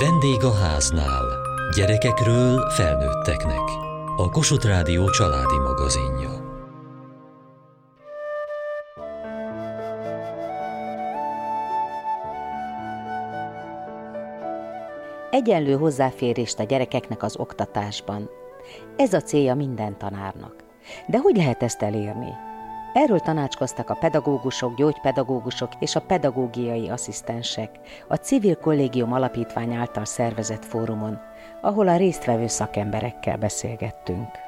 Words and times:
Vendég 0.00 0.44
a 0.44 0.54
háznál. 0.54 1.24
Gyerekekről 1.76 2.70
felnőtteknek. 2.70 3.60
A 4.16 4.28
Kossuth 4.30 4.66
Rádió 4.66 5.10
családi 5.10 5.58
magazinja. 5.58 6.30
Egyenlő 15.30 15.76
hozzáférést 15.76 16.58
a 16.58 16.62
gyerekeknek 16.62 17.22
az 17.22 17.36
oktatásban. 17.36 18.30
Ez 18.96 19.12
a 19.12 19.20
célja 19.20 19.54
minden 19.54 19.98
tanárnak. 19.98 20.54
De 21.06 21.18
hogy 21.18 21.36
lehet 21.36 21.62
ezt 21.62 21.82
elérni? 21.82 22.47
Erről 23.00 23.20
tanácskoztak 23.20 23.90
a 23.90 23.94
pedagógusok, 23.94 24.74
gyógypedagógusok 24.74 25.72
és 25.78 25.96
a 25.96 26.00
pedagógiai 26.00 26.88
asszisztensek 26.88 27.70
a 28.08 28.14
Civil 28.14 28.56
Kollégium 28.56 29.12
Alapítvány 29.12 29.74
által 29.74 30.04
szervezett 30.04 30.64
fórumon, 30.64 31.18
ahol 31.60 31.88
a 31.88 31.96
résztvevő 31.96 32.46
szakemberekkel 32.46 33.36
beszélgettünk. 33.36 34.47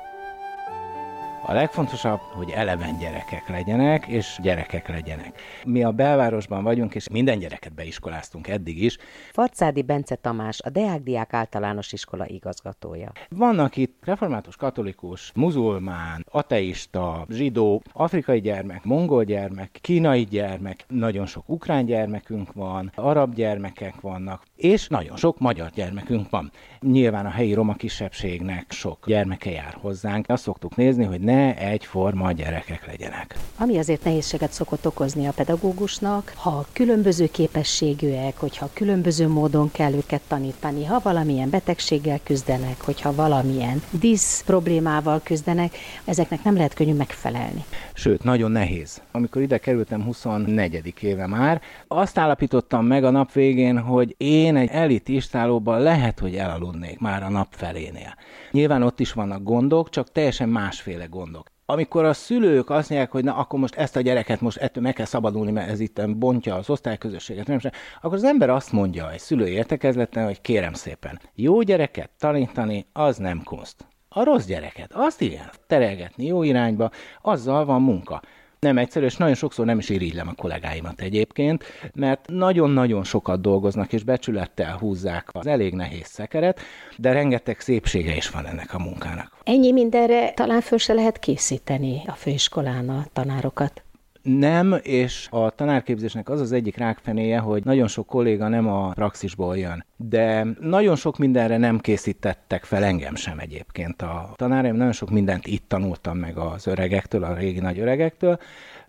A 1.42 1.52
legfontosabb, 1.52 2.20
hogy 2.20 2.50
eleven 2.50 2.98
gyerekek 2.98 3.48
legyenek, 3.48 4.06
és 4.06 4.38
gyerekek 4.42 4.88
legyenek. 4.88 5.40
Mi 5.64 5.82
a 5.82 5.90
belvárosban 5.90 6.62
vagyunk, 6.62 6.94
és 6.94 7.08
minden 7.08 7.38
gyereket 7.38 7.74
beiskoláztunk 7.74 8.48
eddig 8.48 8.82
is. 8.82 8.96
Farcádi 9.32 9.82
Bence 9.82 10.14
Tamás, 10.14 10.60
a 10.60 10.70
Deák 10.70 11.02
Diák 11.02 11.32
általános 11.32 11.92
iskola 11.92 12.26
igazgatója. 12.26 13.12
Vannak 13.28 13.76
itt 13.76 14.02
református, 14.04 14.56
katolikus, 14.56 15.32
muzulmán, 15.34 16.26
ateista, 16.30 17.26
zsidó, 17.28 17.82
afrikai 17.92 18.40
gyermek, 18.40 18.84
mongol 18.84 19.24
gyermek, 19.24 19.78
kínai 19.80 20.24
gyermek, 20.24 20.84
nagyon 20.88 21.26
sok 21.26 21.48
ukrán 21.48 21.84
gyermekünk 21.84 22.52
van, 22.52 22.92
arab 22.94 23.34
gyermekek 23.34 24.00
vannak, 24.00 24.42
és 24.56 24.88
nagyon 24.88 25.16
sok 25.16 25.38
magyar 25.38 25.70
gyermekünk 25.70 26.30
van. 26.30 26.50
Nyilván 26.80 27.26
a 27.26 27.30
helyi 27.30 27.52
roma 27.52 27.74
kisebbségnek 27.74 28.72
sok 28.72 29.06
gyermeke 29.06 29.50
jár 29.50 29.76
hozzánk. 29.80 30.28
Azt 30.28 30.42
szoktuk 30.42 30.76
nézni, 30.76 31.04
hogy 31.04 31.20
ne 31.30 31.56
egyforma 31.56 32.32
gyerekek 32.32 32.86
legyenek. 32.86 33.34
Ami 33.58 33.78
azért 33.78 34.04
nehézséget 34.04 34.52
szokott 34.52 34.86
okozni 34.86 35.26
a 35.26 35.32
pedagógusnak, 35.32 36.32
ha 36.36 36.66
különböző 36.72 37.26
képességűek, 37.26 38.38
hogyha 38.38 38.70
különböző 38.72 39.28
módon 39.28 39.70
kell 39.72 39.92
őket 39.92 40.20
tanítani, 40.28 40.84
ha 40.84 41.00
valamilyen 41.02 41.50
betegséggel 41.50 42.20
küzdenek, 42.22 42.80
hogyha 42.80 43.14
valamilyen 43.14 43.82
disz 43.90 44.42
problémával 44.46 45.20
küzdenek, 45.24 45.76
ezeknek 46.04 46.42
nem 46.42 46.56
lehet 46.56 46.74
könnyű 46.74 46.94
megfelelni. 46.94 47.64
Sőt, 48.00 48.24
nagyon 48.24 48.50
nehéz. 48.50 49.02
Amikor 49.10 49.42
ide 49.42 49.58
kerültem 49.58 50.02
24. 50.02 50.94
éve 51.00 51.26
már, 51.26 51.60
azt 51.88 52.18
állapítottam 52.18 52.86
meg 52.86 53.04
a 53.04 53.10
nap 53.10 53.32
végén, 53.32 53.78
hogy 53.78 54.14
én 54.16 54.56
egy 54.56 54.68
elit 54.70 55.08
istálóban 55.08 55.80
lehet, 55.80 56.18
hogy 56.18 56.36
elaludnék 56.36 56.98
már 56.98 57.22
a 57.22 57.28
nap 57.28 57.46
felénél. 57.50 58.14
Nyilván 58.50 58.82
ott 58.82 59.00
is 59.00 59.12
vannak 59.12 59.42
gondok, 59.42 59.90
csak 59.90 60.12
teljesen 60.12 60.48
másféle 60.48 61.04
gondok 61.04 61.48
amikor 61.64 62.04
a 62.04 62.12
szülők 62.12 62.70
azt 62.70 62.88
mondják, 62.88 63.10
hogy 63.10 63.24
na 63.24 63.36
akkor 63.36 63.58
most 63.58 63.74
ezt 63.74 63.96
a 63.96 64.00
gyereket 64.00 64.40
most 64.40 64.56
ettől 64.56 64.82
meg 64.82 64.92
kell 64.94 65.06
szabadulni, 65.06 65.50
mert 65.50 65.70
ez 65.70 65.80
itt 65.80 66.16
bontja 66.16 66.54
az 66.54 66.70
osztályközösséget, 66.70 67.46
nem 67.46 67.58
sem, 67.58 67.70
akkor 68.00 68.16
az 68.16 68.24
ember 68.24 68.50
azt 68.50 68.72
mondja 68.72 69.12
egy 69.12 69.18
szülő 69.18 69.48
értekezleten, 69.48 70.24
hogy 70.24 70.40
kérem 70.40 70.72
szépen, 70.72 71.20
jó 71.34 71.62
gyereket 71.62 72.10
tanítani, 72.18 72.86
az 72.92 73.16
nem 73.16 73.42
kunst. 73.42 73.88
A 74.14 74.24
rossz 74.24 74.44
gyereket, 74.44 74.92
azt 74.92 75.20
igen, 75.20 75.50
terelgetni 75.66 76.26
jó 76.26 76.42
irányba, 76.42 76.90
azzal 77.22 77.64
van 77.64 77.82
munka 77.82 78.20
nem 78.60 78.78
egyszerű, 78.78 79.04
és 79.04 79.16
nagyon 79.16 79.34
sokszor 79.34 79.66
nem 79.66 79.78
is 79.78 79.88
irigylem 79.88 80.28
a 80.28 80.32
kollégáimat 80.32 81.00
egyébként, 81.00 81.64
mert 81.94 82.28
nagyon-nagyon 82.28 83.04
sokat 83.04 83.40
dolgoznak, 83.40 83.92
és 83.92 84.02
becsülettel 84.02 84.76
húzzák 84.76 85.28
az 85.32 85.46
elég 85.46 85.74
nehéz 85.74 86.06
szekeret, 86.06 86.60
de 86.96 87.12
rengeteg 87.12 87.60
szépsége 87.60 88.16
is 88.16 88.30
van 88.30 88.46
ennek 88.46 88.74
a 88.74 88.78
munkának. 88.78 89.36
Ennyi 89.44 89.72
mindenre 89.72 90.32
talán 90.32 90.60
föl 90.60 90.78
se 90.78 90.92
lehet 90.92 91.18
készíteni 91.18 92.02
a 92.06 92.12
főiskolán 92.12 92.88
a 92.88 93.06
tanárokat. 93.12 93.82
Nem, 94.22 94.76
és 94.82 95.28
a 95.30 95.50
tanárképzésnek 95.50 96.28
az 96.28 96.40
az 96.40 96.52
egyik 96.52 96.76
rákfenéje, 96.76 97.38
hogy 97.38 97.64
nagyon 97.64 97.88
sok 97.88 98.06
kolléga 98.06 98.48
nem 98.48 98.68
a 98.68 98.90
praxisból 98.90 99.56
jön. 99.56 99.84
De 99.96 100.46
nagyon 100.60 100.96
sok 100.96 101.18
mindenre 101.18 101.56
nem 101.56 101.78
készítettek 101.78 102.64
fel 102.64 102.84
engem 102.84 103.14
sem 103.14 103.38
egyébként. 103.38 104.02
A 104.02 104.32
tanáraim 104.36 104.76
nagyon 104.76 104.92
sok 104.92 105.10
mindent 105.10 105.46
itt 105.46 105.64
tanultam 105.68 106.18
meg 106.18 106.36
az 106.36 106.66
öregektől, 106.66 107.24
a 107.24 107.34
régi 107.34 107.60
nagy 107.60 107.78
öregektől, 107.78 108.38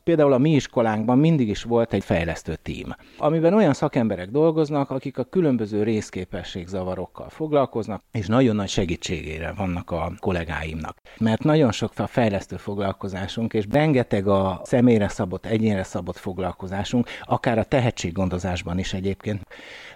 Például 0.04 0.34
a 0.34 0.38
mi 0.38 0.52
iskolánkban 0.52 1.18
mindig 1.18 1.50
is 1.50 1.64
volt 1.64 1.94
egy 1.94 2.04
fejlesztő 2.04 2.56
tím, 2.62 2.96
amiben 3.18 3.54
olyan 3.54 3.74
szakemberek 3.74 4.30
dolgoznak, 4.30 4.90
akik 4.90 5.18
a 5.18 5.24
különböző 5.24 5.84
részképességzavarokkal 5.84 7.30
foglalkoznak, 7.30 8.04
és 8.12 8.28
nagyon 8.28 8.56
nagy 8.56 8.70
segítségére 8.70 9.54
vannak 9.58 9.92
a 9.92 10.12
kollégáimnak. 10.20 10.98
Mert 11.20 11.44
nagyon 11.44 11.72
sok 11.72 11.92
a 11.96 12.08
fejlesztő 12.08 12.56
foglalkozásunk, 12.56 13.54
és 13.54 13.66
rengeteg 13.72 14.28
a 14.28 14.62
személyre 14.64 15.08
szabott, 15.08 15.46
egyénre 15.46 15.84
szabott 15.84 16.18
foglalkozásunk, 16.18 17.08
akár 17.24 17.58
a 17.58 17.64
tehetséggondozásban 17.64 18.80
is 18.80 18.94
egyébként. 18.94 19.42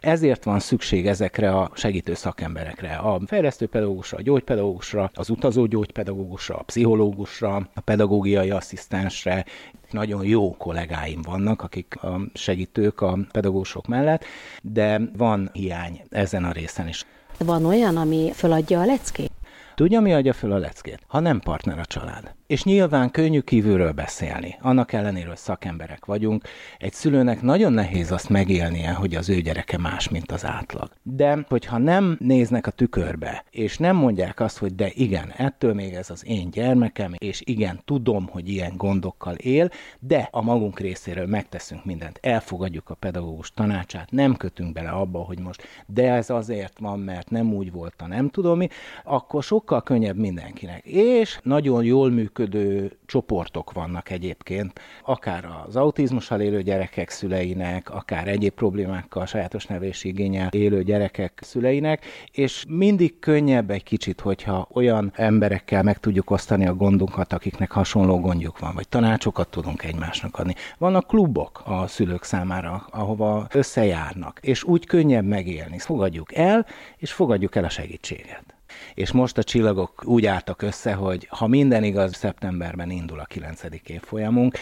Ezért 0.05 0.43
van 0.43 0.59
szükség 0.59 1.07
ezekre 1.07 1.51
a 1.51 1.71
segítő 1.73 2.13
szakemberekre, 2.13 2.95
a 2.95 3.21
fejlesztő 3.25 3.67
pedagógusra, 3.67 4.17
a 4.17 4.21
gyógypedagógusra, 4.21 5.11
az 5.13 5.29
utazó 5.29 5.65
gyógypedagógusra, 5.65 6.55
a 6.55 6.63
pszichológusra, 6.63 7.55
a 7.55 7.81
pedagógiai 7.81 8.49
asszisztensre, 8.49 9.45
nagyon 9.91 10.25
jó 10.25 10.55
kollégáim 10.57 11.21
vannak, 11.21 11.61
akik 11.61 12.03
a 12.03 12.21
segítők 12.33 13.01
a 13.01 13.17
pedagógusok 13.31 13.87
mellett, 13.87 14.23
de 14.61 15.01
van 15.17 15.49
hiány 15.53 16.01
ezen 16.09 16.43
a 16.43 16.51
részen 16.51 16.87
is. 16.87 17.05
Van 17.37 17.65
olyan, 17.65 17.97
ami 17.97 18.31
föladja 18.33 18.81
a 18.81 18.85
leckét? 18.85 19.31
Tudja, 19.75 19.99
mi 19.99 20.13
adja 20.13 20.33
föl 20.33 20.51
a 20.51 20.57
leckét? 20.57 20.99
Ha 21.07 21.19
nem 21.19 21.39
partner 21.39 21.79
a 21.79 21.85
család. 21.85 22.35
És 22.47 22.63
nyilván 22.63 23.11
könnyű 23.11 23.39
kívülről 23.39 23.91
beszélni. 23.91 24.55
Annak 24.61 24.93
ellenére, 24.93 25.35
szakemberek 25.35 26.05
vagyunk, 26.05 26.43
egy 26.77 26.93
szülőnek 26.93 27.41
nagyon 27.41 27.73
nehéz 27.73 28.11
azt 28.11 28.29
megélnie, 28.29 28.91
hogy 28.91 29.15
az 29.15 29.29
ő 29.29 29.41
gyereke 29.41 29.77
más, 29.77 30.09
mint 30.09 30.31
az 30.31 30.45
átlag. 30.45 30.89
De 31.03 31.45
hogyha 31.47 31.77
nem 31.77 32.17
néznek 32.19 32.67
a 32.67 32.71
tükörbe, 32.71 33.45
és 33.49 33.77
nem 33.77 33.95
mondják 33.95 34.39
azt, 34.39 34.57
hogy 34.57 34.75
de 34.75 34.89
igen, 34.93 35.33
ettől 35.37 35.73
még 35.73 35.93
ez 35.93 36.09
az 36.09 36.25
én 36.25 36.49
gyermekem, 36.49 37.13
és 37.17 37.41
igen, 37.45 37.81
tudom, 37.85 38.27
hogy 38.27 38.49
ilyen 38.49 38.73
gondokkal 38.77 39.35
él, 39.35 39.69
de 39.99 40.27
a 40.31 40.41
magunk 40.41 40.79
részéről 40.79 41.27
megteszünk 41.27 41.85
mindent, 41.85 42.19
elfogadjuk 42.21 42.89
a 42.89 42.95
pedagógus 42.95 43.51
tanácsát, 43.51 44.11
nem 44.11 44.35
kötünk 44.35 44.73
bele 44.73 44.89
abba, 44.89 45.19
hogy 45.19 45.39
most 45.39 45.67
de 45.85 46.11
ez 46.11 46.29
azért 46.29 46.79
van, 46.79 46.99
mert 46.99 47.29
nem 47.29 47.53
úgy 47.53 47.71
volt, 47.71 48.03
nem 48.07 48.29
tudom 48.29 48.57
mi, 48.57 48.67
akkor 49.03 49.43
sokkal 49.43 49.83
könnyebb 49.83 50.17
mindenkinek. 50.17 50.85
És 50.85 51.39
nagyon 51.43 51.83
jól 51.83 52.09
működik 52.09 52.33
működő 52.37 52.97
csoportok 53.05 53.71
vannak 53.71 54.09
egyébként, 54.09 54.79
akár 55.03 55.47
az 55.67 55.75
autizmussal 55.75 56.41
élő 56.41 56.61
gyerekek 56.61 57.09
szüleinek, 57.09 57.89
akár 57.89 58.27
egyéb 58.27 58.53
problémákkal, 58.53 59.25
sajátos 59.25 59.65
nevelési 59.65 60.07
igényel 60.07 60.49
élő 60.51 60.83
gyerekek 60.83 61.39
szüleinek, 61.41 62.05
és 62.31 62.65
mindig 62.67 63.19
könnyebb 63.19 63.69
egy 63.69 63.83
kicsit, 63.83 64.21
hogyha 64.21 64.67
olyan 64.71 65.11
emberekkel 65.15 65.83
meg 65.83 65.97
tudjuk 65.97 66.29
osztani 66.29 66.67
a 66.67 66.75
gondunkat, 66.75 67.33
akiknek 67.33 67.71
hasonló 67.71 68.19
gondjuk 68.19 68.59
van, 68.59 68.73
vagy 68.75 68.87
tanácsokat 68.87 69.49
tudunk 69.49 69.83
egymásnak 69.83 70.37
adni. 70.37 70.53
Vannak 70.77 71.07
klubok 71.07 71.61
a 71.65 71.87
szülők 71.87 72.23
számára, 72.23 72.85
ahova 72.89 73.47
összejárnak, 73.51 74.39
és 74.41 74.63
úgy 74.63 74.85
könnyebb 74.85 75.25
megélni. 75.25 75.79
Fogadjuk 75.79 76.35
el, 76.35 76.65
és 76.97 77.11
fogadjuk 77.11 77.55
el 77.55 77.63
a 77.63 77.69
segítséget 77.69 78.54
és 78.93 79.11
most 79.11 79.37
a 79.37 79.43
csillagok 79.43 80.03
úgy 80.05 80.25
álltak 80.25 80.61
össze, 80.61 80.93
hogy 80.93 81.27
ha 81.29 81.47
minden 81.47 81.83
igaz, 81.83 82.15
szeptemberben 82.15 82.89
indul 82.89 83.19
a 83.19 83.25
9. 83.25 83.61
évfolyamunk, 83.87 84.57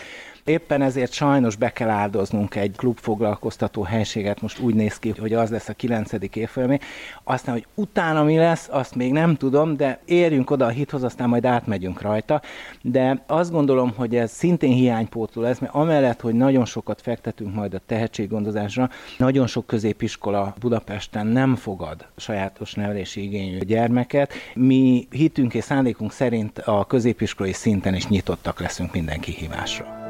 Éppen 0.45 0.81
ezért 0.81 1.11
sajnos 1.11 1.55
be 1.55 1.71
kell 1.71 1.89
áldoznunk 1.89 2.55
egy 2.55 2.75
klubfoglalkoztató 2.75 3.83
helységet, 3.83 4.41
most 4.41 4.59
úgy 4.59 4.75
néz 4.75 4.99
ki, 4.99 5.13
hogy 5.19 5.33
az 5.33 5.49
lesz 5.49 5.69
a 5.69 5.73
9. 5.73 6.11
évfolyamé. 6.33 6.79
Aztán, 7.23 7.53
hogy 7.53 7.65
utána 7.73 8.23
mi 8.23 8.37
lesz, 8.37 8.67
azt 8.71 8.95
még 8.95 9.11
nem 9.11 9.35
tudom, 9.35 9.77
de 9.77 9.99
érjünk 10.05 10.49
oda 10.49 10.65
a 10.65 10.69
hithoz, 10.69 11.03
aztán 11.03 11.29
majd 11.29 11.45
átmegyünk 11.45 12.01
rajta. 12.01 12.41
De 12.81 13.23
azt 13.27 13.51
gondolom, 13.51 13.93
hogy 13.95 14.15
ez 14.15 14.31
szintén 14.31 14.73
hiánypótló 14.73 15.41
lesz, 15.41 15.59
mert 15.59 15.73
amellett, 15.73 16.21
hogy 16.21 16.33
nagyon 16.33 16.65
sokat 16.65 17.01
fektetünk 17.01 17.55
majd 17.55 17.73
a 17.73 17.81
tehetséggondozásra, 17.85 18.89
nagyon 19.17 19.47
sok 19.47 19.67
középiskola 19.67 20.53
Budapesten 20.59 21.27
nem 21.27 21.55
fogad 21.55 22.05
sajátos 22.15 22.73
nevelési 22.73 23.23
igényű 23.23 23.59
gyermeket. 23.59 24.33
Mi 24.53 25.07
hitünk 25.09 25.53
és 25.53 25.63
szándékunk 25.63 26.11
szerint 26.11 26.59
a 26.59 26.85
középiskolai 26.85 27.53
szinten 27.53 27.95
is 27.95 28.07
nyitottak 28.07 28.59
leszünk 28.59 28.93
minden 28.93 29.19
kihívásra. 29.19 30.02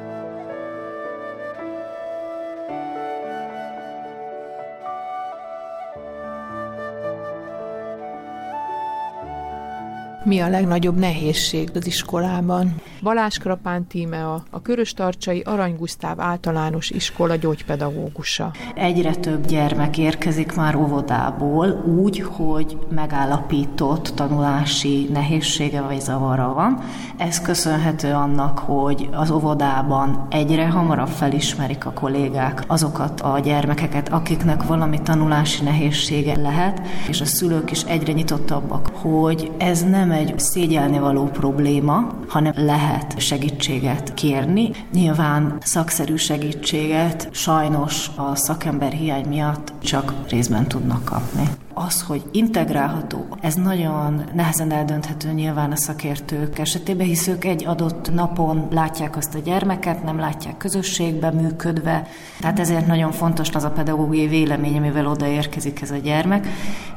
Mi 10.25 10.39
a 10.39 10.49
legnagyobb 10.49 10.99
nehézség 10.99 11.69
az 11.75 11.87
iskolában? 11.87 12.81
Balázs 13.01 13.37
Krapán 13.37 13.87
Tímea, 13.87 14.43
a 14.49 14.61
Köröstarcsai 14.61 15.39
Arany 15.39 15.75
Gusztáv 15.75 16.19
általános 16.19 16.89
iskola 16.89 17.35
gyógypedagógusa. 17.35 18.51
Egyre 18.75 19.15
több 19.15 19.45
gyermek 19.45 19.97
érkezik 19.97 20.55
már 20.55 20.75
óvodából 20.75 21.83
úgy, 22.01 22.19
hogy 22.21 22.77
megállapított 22.89 24.11
tanulási 24.15 25.09
nehézsége 25.11 25.81
vagy 25.81 26.01
zavara 26.01 26.53
van. 26.53 26.79
Ez 27.17 27.41
köszönhető 27.41 28.11
annak, 28.11 28.59
hogy 28.59 29.09
az 29.11 29.31
óvodában 29.31 30.27
egyre 30.29 30.67
hamarabb 30.67 31.07
felismerik 31.07 31.85
a 31.85 31.93
kollégák 31.93 32.63
azokat 32.67 33.21
a 33.21 33.39
gyermekeket, 33.39 34.09
akiknek 34.09 34.63
valami 34.63 35.01
tanulási 35.01 35.63
nehézsége 35.63 36.37
lehet, 36.37 36.81
és 37.07 37.21
a 37.21 37.25
szülők 37.25 37.71
is 37.71 37.81
egyre 37.83 38.13
nyitottabbak, 38.13 38.91
hogy 39.03 39.51
ez 39.57 39.83
nem 39.83 40.11
egy 40.11 40.39
szégyelni 40.39 40.99
való 40.99 41.25
probléma, 41.25 42.07
hanem 42.27 42.53
lehet 42.55 43.19
segítséget 43.19 44.13
kérni. 44.13 44.71
Nyilván 44.93 45.57
szakszerű 45.61 46.15
segítséget 46.15 47.29
sajnos 47.31 48.09
a 48.15 48.35
szakember 48.35 48.91
hiány 48.91 49.27
miatt 49.27 49.73
csak 49.81 50.13
részben 50.29 50.67
tudnak 50.67 51.05
kapni. 51.05 51.47
Az, 51.73 52.01
hogy 52.01 52.23
integrálható, 52.31 53.27
ez 53.41 53.53
nagyon 53.55 54.23
nehezen 54.33 54.71
eldönthető 54.71 55.31
nyilván 55.31 55.71
a 55.71 55.75
szakértők 55.75 56.59
esetében, 56.59 57.07
hisz 57.07 57.27
ők 57.27 57.45
egy 57.45 57.65
adott 57.65 58.13
napon 58.13 58.67
látják 58.71 59.17
azt 59.17 59.35
a 59.35 59.39
gyermeket, 59.39 60.03
nem 60.03 60.19
látják 60.19 60.57
közösségbe 60.57 61.31
működve, 61.31 62.07
tehát 62.39 62.59
ezért 62.59 62.87
nagyon 62.87 63.11
fontos 63.11 63.49
az 63.49 63.63
a 63.63 63.71
pedagógiai 63.71 64.27
vélemény, 64.27 64.77
amivel 64.77 65.07
odaérkezik 65.07 65.81
ez 65.81 65.91
a 65.91 65.97
gyermek, 65.97 66.47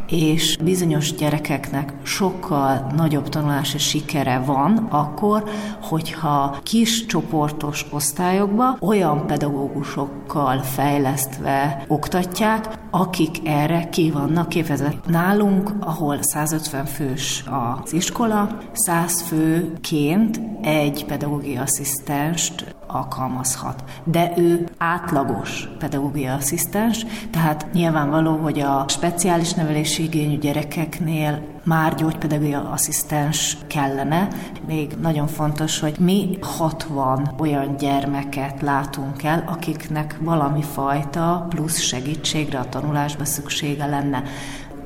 és 0.07 0.57
bizonyos 0.57 1.15
gyerekeknek 1.15 1.93
sokkal 2.03 2.93
nagyobb 2.97 3.29
tanulási 3.29 3.79
sikere 3.79 4.39
van 4.39 4.77
akkor, 4.91 5.45
hogyha 5.83 6.57
kis 6.63 7.07
csoportos 7.07 7.87
osztályokba 7.91 8.77
olyan 8.81 9.27
pedagógusokkal 9.27 10.59
fejlesztve 10.59 11.85
oktatják, 11.89 12.65
akik 12.99 13.41
erre 13.45 13.89
ki 13.89 14.11
vannak 14.11 14.49
képezve. 14.49 14.93
Nálunk, 15.07 15.73
ahol 15.81 16.19
150 16.23 16.85
fős 16.85 17.45
az 17.83 17.93
iskola, 17.93 18.59
100 18.73 19.23
főként 19.23 20.41
egy 20.63 21.05
pedagógiai 21.05 21.57
asszisztenst 21.57 22.75
alkalmazhat. 22.87 23.85
De 24.05 24.33
ő 24.37 24.69
átlagos 24.79 25.69
pedagógiai 25.79 26.27
asszisztens, 26.27 27.07
tehát 27.31 27.67
nyilvánvaló, 27.73 28.37
hogy 28.37 28.61
a 28.61 28.85
speciális 28.89 29.53
nevelési 29.53 30.03
igényű 30.03 30.39
gyerekeknél 30.39 31.43
már 31.65 31.95
gyógypedagógiai 31.95 32.63
asszisztens 32.71 33.57
kellene. 33.67 34.29
Még 34.67 34.93
nagyon 35.01 35.27
fontos, 35.27 35.81
hogy 35.81 35.97
mi 35.99 36.39
60 36.41 37.35
olyan 37.39 37.77
gyermeket 37.77 38.63
látunk 38.63 39.23
el, 39.23 39.45
akiknek 39.47 40.19
valami 40.21 40.63
fajta 40.63 41.47
plusz 41.49 41.79
segítségre 41.79 42.59
a 42.59 42.69
tanulásba 42.87 43.25
szüksége 43.25 43.87
lenne 43.87 44.23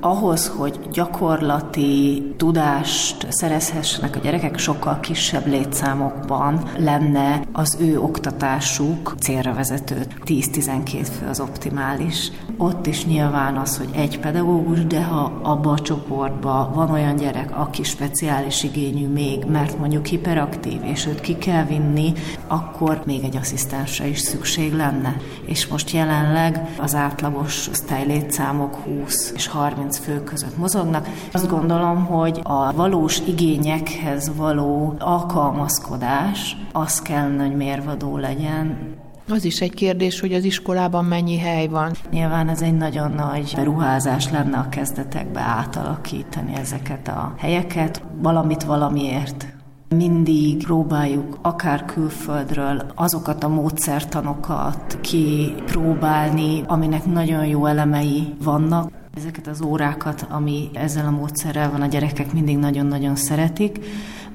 ahhoz, 0.01 0.49
hogy 0.49 0.79
gyakorlati 0.93 2.23
tudást 2.37 3.27
szerezhessenek 3.29 4.17
a 4.17 4.19
gyerekek, 4.19 4.59
sokkal 4.59 5.01
kisebb 5.01 5.47
létszámokban 5.47 6.63
lenne 6.79 7.43
az 7.53 7.77
ő 7.81 8.01
oktatásuk 8.01 9.15
célra 9.19 9.55
vezető. 9.55 10.07
10-12 10.25 11.07
fő 11.19 11.27
az 11.29 11.41
optimális. 11.41 12.31
Ott 12.57 12.87
is 12.87 13.07
nyilván 13.07 13.57
az, 13.57 13.79
hogy 13.79 13.89
egy 13.93 14.21
pedagógus, 14.21 14.87
de 14.87 15.03
ha 15.03 15.41
abba 15.43 15.71
a 15.71 15.79
csoportban 15.79 16.73
van 16.73 16.91
olyan 16.91 17.17
gyerek, 17.17 17.59
aki 17.59 17.83
speciális 17.83 18.63
igényű 18.63 19.09
még, 19.09 19.45
mert 19.45 19.79
mondjuk 19.79 20.07
hiperaktív, 20.07 20.85
és 20.85 21.07
őt 21.07 21.21
ki 21.21 21.37
kell 21.37 21.65
vinni, 21.65 22.13
akkor 22.51 23.03
még 23.07 23.25
egy 23.25 23.37
asszisztensre 23.37 24.07
is 24.07 24.19
szükség 24.19 24.73
lenne. 24.73 25.17
És 25.47 25.67
most 25.67 25.91
jelenleg 25.91 26.75
az 26.79 26.95
átlagos 26.95 27.69
osztálylétszámok 27.69 28.75
20 28.75 29.33
és 29.35 29.47
30 29.47 29.69
30 29.81 29.99
fő 29.99 30.25
között 30.25 30.57
mozognak. 30.57 31.09
Azt 31.33 31.49
gondolom, 31.49 32.05
hogy 32.05 32.41
a 32.43 32.73
valós 32.73 33.19
igényekhez 33.27 34.37
való 34.37 34.95
alkalmazkodás 34.99 36.57
az 36.73 37.03
kell, 37.03 37.39
hogy 37.39 37.57
mérvadó 37.57 38.17
legyen, 38.17 38.99
az 39.29 39.45
is 39.45 39.61
egy 39.61 39.75
kérdés, 39.75 40.21
hogy 40.21 40.33
az 40.33 40.45
iskolában 40.45 41.05
mennyi 41.05 41.39
hely 41.39 41.67
van. 41.67 41.93
Nyilván 42.11 42.49
ez 42.49 42.63
egy 42.63 42.77
nagyon 42.77 43.13
nagy 43.13 43.53
beruházás 43.57 44.31
lenne 44.31 44.59
a 44.59 44.69
kezdetekbe 44.69 45.41
átalakítani 45.41 46.55
ezeket 46.55 47.09
a 47.09 47.35
helyeket, 47.39 48.03
valamit 48.23 48.63
valamiért. 48.63 49.47
Mindig 49.97 50.65
próbáljuk 50.65 51.39
akár 51.43 51.85
külföldről 51.85 52.93
azokat 52.95 53.45
a 53.45 53.49
módszertanokat 53.49 54.99
kipróbálni, 55.01 56.63
aminek 56.67 57.05
nagyon 57.05 57.47
jó 57.47 57.67
elemei 57.67 58.35
vannak. 58.43 58.91
Ezeket 59.17 59.47
az 59.47 59.63
órákat, 59.63 60.27
ami 60.29 60.71
ezzel 60.73 61.07
a 61.07 61.11
módszerrel 61.11 61.71
van, 61.71 61.81
a 61.83 61.87
gyerekek 61.87 62.33
mindig 62.33 62.59
nagyon-nagyon 62.59 63.17
szeretik, 63.17 63.79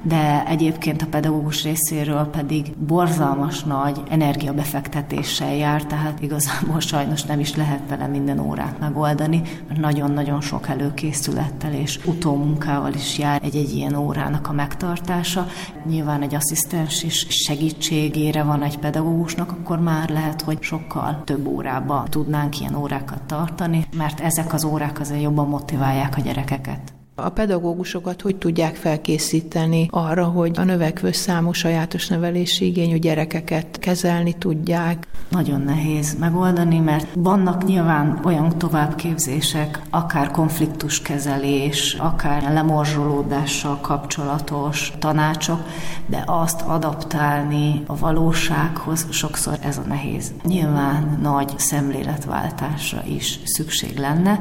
de 0.08 0.46
egyébként 0.48 1.02
a 1.02 1.08
pedagógus 1.10 1.64
részéről 1.64 2.26
pedig 2.26 2.78
borzalmas 2.78 3.64
nagy 3.64 4.02
energiabefektetéssel 4.10 5.56
jár, 5.56 5.84
tehát 5.86 6.22
igazából 6.22 6.80
sajnos 6.92 7.24
nem 7.24 7.40
is 7.40 7.56
lehet 7.56 7.90
vele 7.90 8.08
minden 8.08 8.40
órát 8.40 8.80
megoldani, 8.80 9.42
mert 9.68 9.80
nagyon-nagyon 9.80 10.42
sok 10.42 10.68
előkészülettel 10.68 11.74
és 11.74 12.00
utómunkával 12.06 12.94
is 12.94 13.18
jár 13.18 13.42
egy-egy 13.44 13.76
ilyen 13.76 13.96
órának 13.96 14.48
a 14.48 14.54
megtartása. 14.54 15.48
Nyilván 15.86 16.22
egy 16.22 16.36
asszisztens 16.36 17.04
is 17.04 17.26
segítségére 17.30 18.44
van 18.44 18.64
egy 18.64 18.78
pedagógusnak, 18.78 19.52
akkor 19.52 19.80
már 19.80 20.10
lehet, 20.10 20.42
hogy 20.42 20.58
sokkal 20.62 21.22
több 21.24 21.48
órába 21.48 22.06
tudnánk 22.10 22.60
ilyen 22.60 22.76
órákat 22.76 23.22
tartani, 23.24 23.86
mert 23.98 24.20
ezek 24.20 24.54
az 24.54 24.64
órák 24.64 25.00
azért 25.00 25.22
jobban 25.22 25.48
motiválják 25.48 26.18
a 26.18 26.22
gyerekeket. 26.22 26.95
A 27.18 27.30
pedagógusokat 27.30 28.22
hogy 28.22 28.36
tudják 28.36 28.76
felkészíteni 28.76 29.88
arra, 29.92 30.26
hogy 30.26 30.52
a 30.58 30.64
növekvő 30.64 31.12
számú 31.12 31.52
sajátos 31.52 32.08
nevelési 32.08 32.66
igényű 32.66 32.98
gyerekeket 32.98 33.80
kezelni 33.80 34.34
tudják? 34.34 35.08
Nagyon 35.30 35.62
nehéz 35.62 36.16
megoldani, 36.20 36.80
mert 36.80 37.08
vannak 37.14 37.66
nyilván 37.66 38.20
olyan 38.24 38.58
továbbképzések, 38.58 39.82
akár 39.90 40.32
konfliktuskezelés, 40.32 41.94
akár 41.94 42.54
lemorzsolódással 42.54 43.80
kapcsolatos 43.82 44.94
tanácsok, 45.00 45.60
de 46.06 46.24
azt 46.26 46.62
adaptálni 46.62 47.84
a 47.86 47.98
valósághoz 47.98 49.08
sokszor 49.10 49.58
ez 49.62 49.78
a 49.78 49.84
nehéz. 49.88 50.34
Nyilván 50.44 51.20
nagy 51.22 51.54
szemléletváltásra 51.58 53.04
is 53.08 53.40
szükség 53.44 53.98
lenne, 53.98 54.40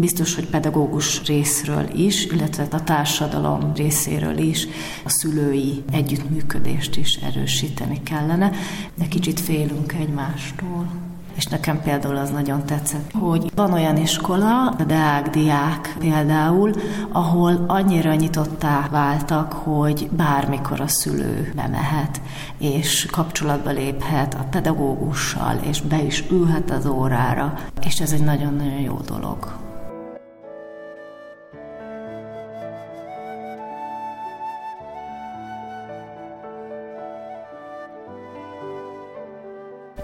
Biztos, 0.00 0.34
hogy 0.34 0.46
pedagógus 0.46 1.26
részről 1.26 1.88
is, 1.94 2.26
illetve 2.26 2.66
a 2.70 2.82
társadalom 2.84 3.72
részéről 3.74 4.38
is 4.38 4.66
a 5.04 5.08
szülői 5.08 5.82
együttműködést 5.90 6.96
is 6.96 7.14
erősíteni 7.14 8.02
kellene, 8.02 8.50
de 8.94 9.06
kicsit 9.08 9.40
félünk 9.40 9.92
egymástól. 9.92 10.88
És 11.36 11.46
nekem 11.46 11.82
például 11.82 12.16
az 12.16 12.30
nagyon 12.30 12.64
tetszett, 12.64 13.12
hogy 13.12 13.50
van 13.54 13.72
olyan 13.72 13.96
iskola, 13.96 14.68
a 14.68 14.84
Deák 14.84 15.30
diák 15.30 15.96
például, 15.98 16.72
ahol 17.12 17.64
annyira 17.66 18.14
nyitottá 18.14 18.88
váltak, 18.90 19.52
hogy 19.52 20.08
bármikor 20.10 20.80
a 20.80 20.88
szülő 20.88 21.52
bemehet, 21.56 22.20
és 22.58 23.06
kapcsolatba 23.10 23.70
léphet 23.70 24.34
a 24.34 24.46
pedagógussal, 24.50 25.60
és 25.68 25.80
be 25.80 26.02
is 26.02 26.24
ülhet 26.30 26.70
az 26.70 26.86
órára, 26.86 27.58
és 27.86 28.00
ez 28.00 28.12
egy 28.12 28.24
nagyon-nagyon 28.24 28.80
jó 28.80 29.00
dolog. 29.06 29.66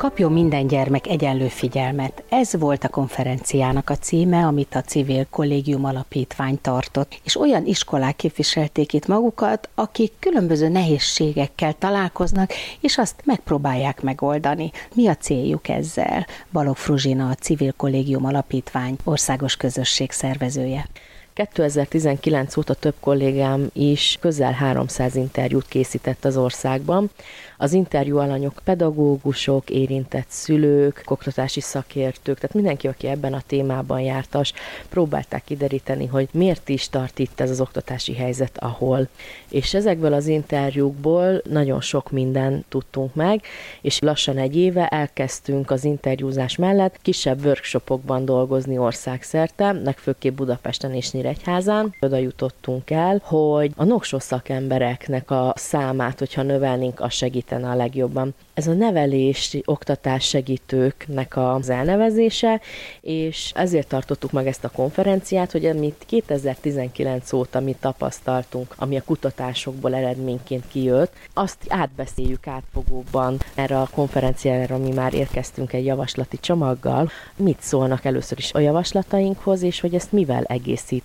Kapjon 0.05 0.33
minden 0.33 0.67
gyermek 0.67 1.07
egyenlő 1.07 1.49
figyelmet. 1.49 2.25
Ez 2.29 2.57
volt 2.59 2.85
a 2.85 2.89
konferenciának 2.89 3.91
a 3.91 3.97
címe, 3.97 4.47
amit 4.47 4.75
a 4.75 4.81
Civil 4.81 5.27
Kollégium 5.31 5.85
Alapítvány 5.85 6.59
tartott, 6.61 7.21
és 7.23 7.37
olyan 7.37 7.67
iskolák 7.67 8.17
képviselték 8.17 8.93
itt 8.93 9.07
magukat, 9.07 9.69
akik 9.75 10.13
különböző 10.19 10.69
nehézségekkel 10.69 11.73
találkoznak, 11.73 12.53
és 12.81 12.99
azt 12.99 13.23
megpróbálják 13.25 14.03
megoldani. 14.03 14.71
Mi 14.95 15.07
a 15.09 15.15
céljuk 15.15 15.69
ezzel? 15.69 16.27
Balog 16.53 16.77
Fruzsina, 16.77 17.29
a 17.29 17.35
Civil 17.35 17.73
Kollégium 17.73 18.25
Alapítvány 18.25 18.97
országos 19.05 19.57
közösség 19.57 20.11
szervezője. 20.11 20.87
2019 21.35 22.57
óta 22.57 22.75
több 22.75 22.95
kollégám 23.01 23.71
is 23.73 24.17
közel 24.21 24.53
300 24.53 25.15
interjút 25.15 25.69
készített 25.69 26.25
az 26.25 26.37
országban. 26.37 27.11
Az 27.59 27.73
interjú 27.73 28.19
alanyok 28.19 28.61
pedagógusok, 28.65 29.71
érintett 29.71 30.29
szülők, 30.29 31.03
oktatási 31.07 31.61
szakértők, 31.61 32.39
tehát 32.39 32.55
mindenki, 32.55 32.89
aki 32.89 33.07
ebben 33.07 33.33
a 33.33 33.43
témában 33.47 34.01
jártas, 34.01 34.53
próbálták 34.89 35.45
kideríteni, 35.45 36.07
hogy 36.07 36.29
miért 36.33 36.69
is 36.69 36.89
tart 36.89 37.19
itt 37.19 37.41
ez 37.41 37.51
az 37.51 37.61
oktatási 37.61 38.15
helyzet, 38.15 38.59
ahol. 38.59 39.09
És 39.49 39.75
ezekből 39.75 40.13
az 40.13 40.27
interjúkból 40.27 41.43
nagyon 41.45 41.81
sok 41.81 42.11
minden 42.11 42.65
tudtunk 42.69 43.15
meg, 43.15 43.43
és 43.81 43.99
lassan 43.99 44.39
egy 44.39 44.57
éve 44.57 44.89
elkezdtünk 44.89 45.71
az 45.71 45.85
interjúzás 45.85 46.57
mellett 46.57 46.99
kisebb 47.03 47.45
workshopokban 47.45 48.25
dolgozni 48.25 48.79
országszerte, 48.79 49.73
legfőképp 49.73 50.37
Budapesten 50.37 50.95
és 50.95 51.11
Nyíregyházán. 51.25 51.95
Oda 52.01 52.17
jutottunk 52.17 52.91
el, 52.91 53.21
hogy 53.23 53.73
a 53.77 53.85
noksó 53.85 54.19
szakembereknek 54.19 55.31
a 55.31 55.53
számát, 55.57 56.19
hogyha 56.19 56.43
növelnénk, 56.43 57.01
az 57.01 57.13
segítene 57.13 57.69
a 57.69 57.75
legjobban. 57.75 58.35
Ez 58.55 58.67
a 58.67 58.73
nevelési, 58.73 59.63
oktatás 59.65 60.25
segítőknek 60.25 61.37
az 61.37 61.71
elnevezése, 61.71 62.61
és 63.01 63.53
ezért 63.55 63.89
tartottuk 63.89 64.33
meg 64.33 64.47
ezt 64.47 64.65
a 64.65 64.71
konferenciát, 64.71 65.53
hogy 65.53 65.67
amit 65.67 66.05
2019 66.07 67.33
óta 67.33 67.61
mi 67.61 67.77
tapasztaltunk, 67.81 68.75
ami 68.79 68.97
a 68.97 69.03
kutatásokból 69.03 69.95
eredményként 69.95 70.69
kijött, 70.69 71.13
azt 71.35 71.59
átbeszéljük 71.69 72.47
átfogóban 72.47 73.39
erre 73.55 73.81
a 73.81 73.89
konferenciára, 73.95 74.79
mi 74.79 74.93
már 74.93 75.15
érkeztünk 75.15 75.73
egy 75.73 75.85
javaslati 75.85 76.39
csomaggal. 76.41 77.11
Mit 77.37 77.61
szólnak 77.61 78.05
először 78.05 78.39
is 78.39 78.53
a 78.53 78.59
javaslatainkhoz, 78.59 79.63
és 79.63 79.81
hogy 79.81 79.95
ezt 79.95 80.13
mivel 80.13 80.43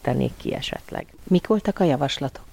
egészítenék 0.09 0.31
ki 0.37 0.53
esetleg? 0.53 1.05
Mik 1.27 1.47
voltak 1.47 1.79
a 1.79 1.83
javaslatok? 1.83 2.47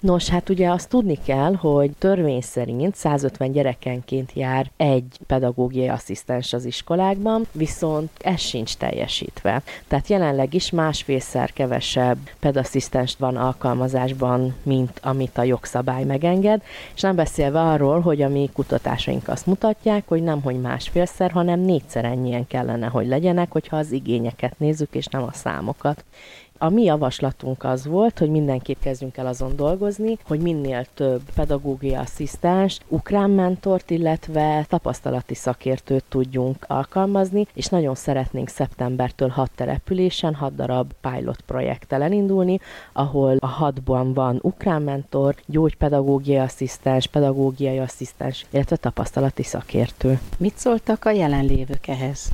Nos, 0.00 0.28
hát 0.28 0.48
ugye 0.48 0.70
azt 0.70 0.88
tudni 0.88 1.18
kell, 1.24 1.54
hogy 1.54 1.90
törvény 1.98 2.40
szerint 2.40 2.94
150 2.94 3.52
gyerekenként 3.52 4.32
jár 4.34 4.70
egy 4.76 5.18
pedagógiai 5.26 5.88
asszisztens 5.88 6.52
az 6.52 6.64
iskolákban, 6.64 7.46
viszont 7.52 8.10
ez 8.20 8.40
sincs 8.40 8.76
teljesítve. 8.76 9.62
Tehát 9.88 10.08
jelenleg 10.08 10.54
is 10.54 10.70
másfélszer 10.70 11.52
kevesebb 11.52 12.18
pedasszisztens 12.38 13.16
van 13.18 13.36
alkalmazásban, 13.36 14.54
mint 14.62 15.00
amit 15.02 15.38
a 15.38 15.42
jogszabály 15.42 16.04
megenged, 16.04 16.62
és 16.94 17.00
nem 17.00 17.16
beszélve 17.16 17.60
arról, 17.60 18.00
hogy 18.00 18.22
a 18.22 18.28
mi 18.28 18.50
kutatásaink 18.52 19.28
azt 19.28 19.46
mutatják, 19.46 20.02
hogy 20.08 20.22
nem 20.22 20.42
hogy 20.42 20.60
másfélszer, 20.60 21.30
hanem 21.30 21.60
négyszer 21.60 22.04
ennyien 22.04 22.46
kellene, 22.46 22.86
hogy 22.86 23.06
legyenek, 23.06 23.52
hogyha 23.52 23.76
az 23.76 23.92
igényeket 23.92 24.58
nézzük, 24.58 24.94
és 24.94 25.06
nem 25.06 25.22
a 25.22 25.32
számokat. 25.32 26.04
A 26.58 26.68
mi 26.68 26.82
javaslatunk 26.82 27.64
az 27.64 27.86
volt, 27.86 28.18
hogy 28.18 28.30
mindenképp 28.30 28.80
kezdjünk 28.80 29.16
el 29.16 29.26
azon 29.26 29.56
dolgozni, 29.56 30.18
hogy 30.26 30.40
minél 30.40 30.86
több 30.94 31.20
pedagógiai 31.34 31.94
asszisztens, 31.94 32.78
ukrán 32.88 33.30
mentort, 33.30 33.90
illetve 33.90 34.64
tapasztalati 34.68 35.34
szakértőt 35.34 36.04
tudjunk 36.08 36.64
alkalmazni, 36.68 37.46
és 37.54 37.66
nagyon 37.66 37.94
szeretnénk 37.94 38.48
szeptembertől 38.48 39.28
hat 39.28 39.50
településen, 39.54 40.34
hat 40.34 40.54
darab 40.54 40.92
pilot 41.00 41.40
projekttel 41.40 42.02
elindulni, 42.02 42.60
ahol 42.92 43.36
a 43.38 43.46
hatban 43.46 44.12
van 44.12 44.38
ukrán 44.42 44.82
mentor, 44.82 45.34
gyógypedagógiai 45.46 46.38
asszisztens, 46.38 47.06
pedagógiai 47.06 47.78
asszisztens, 47.78 48.46
illetve 48.50 48.76
tapasztalati 48.76 49.42
szakértő. 49.42 50.20
Mit 50.38 50.56
szóltak 50.56 51.04
a 51.04 51.10
jelenlévők 51.10 51.86
ehhez? 51.86 52.30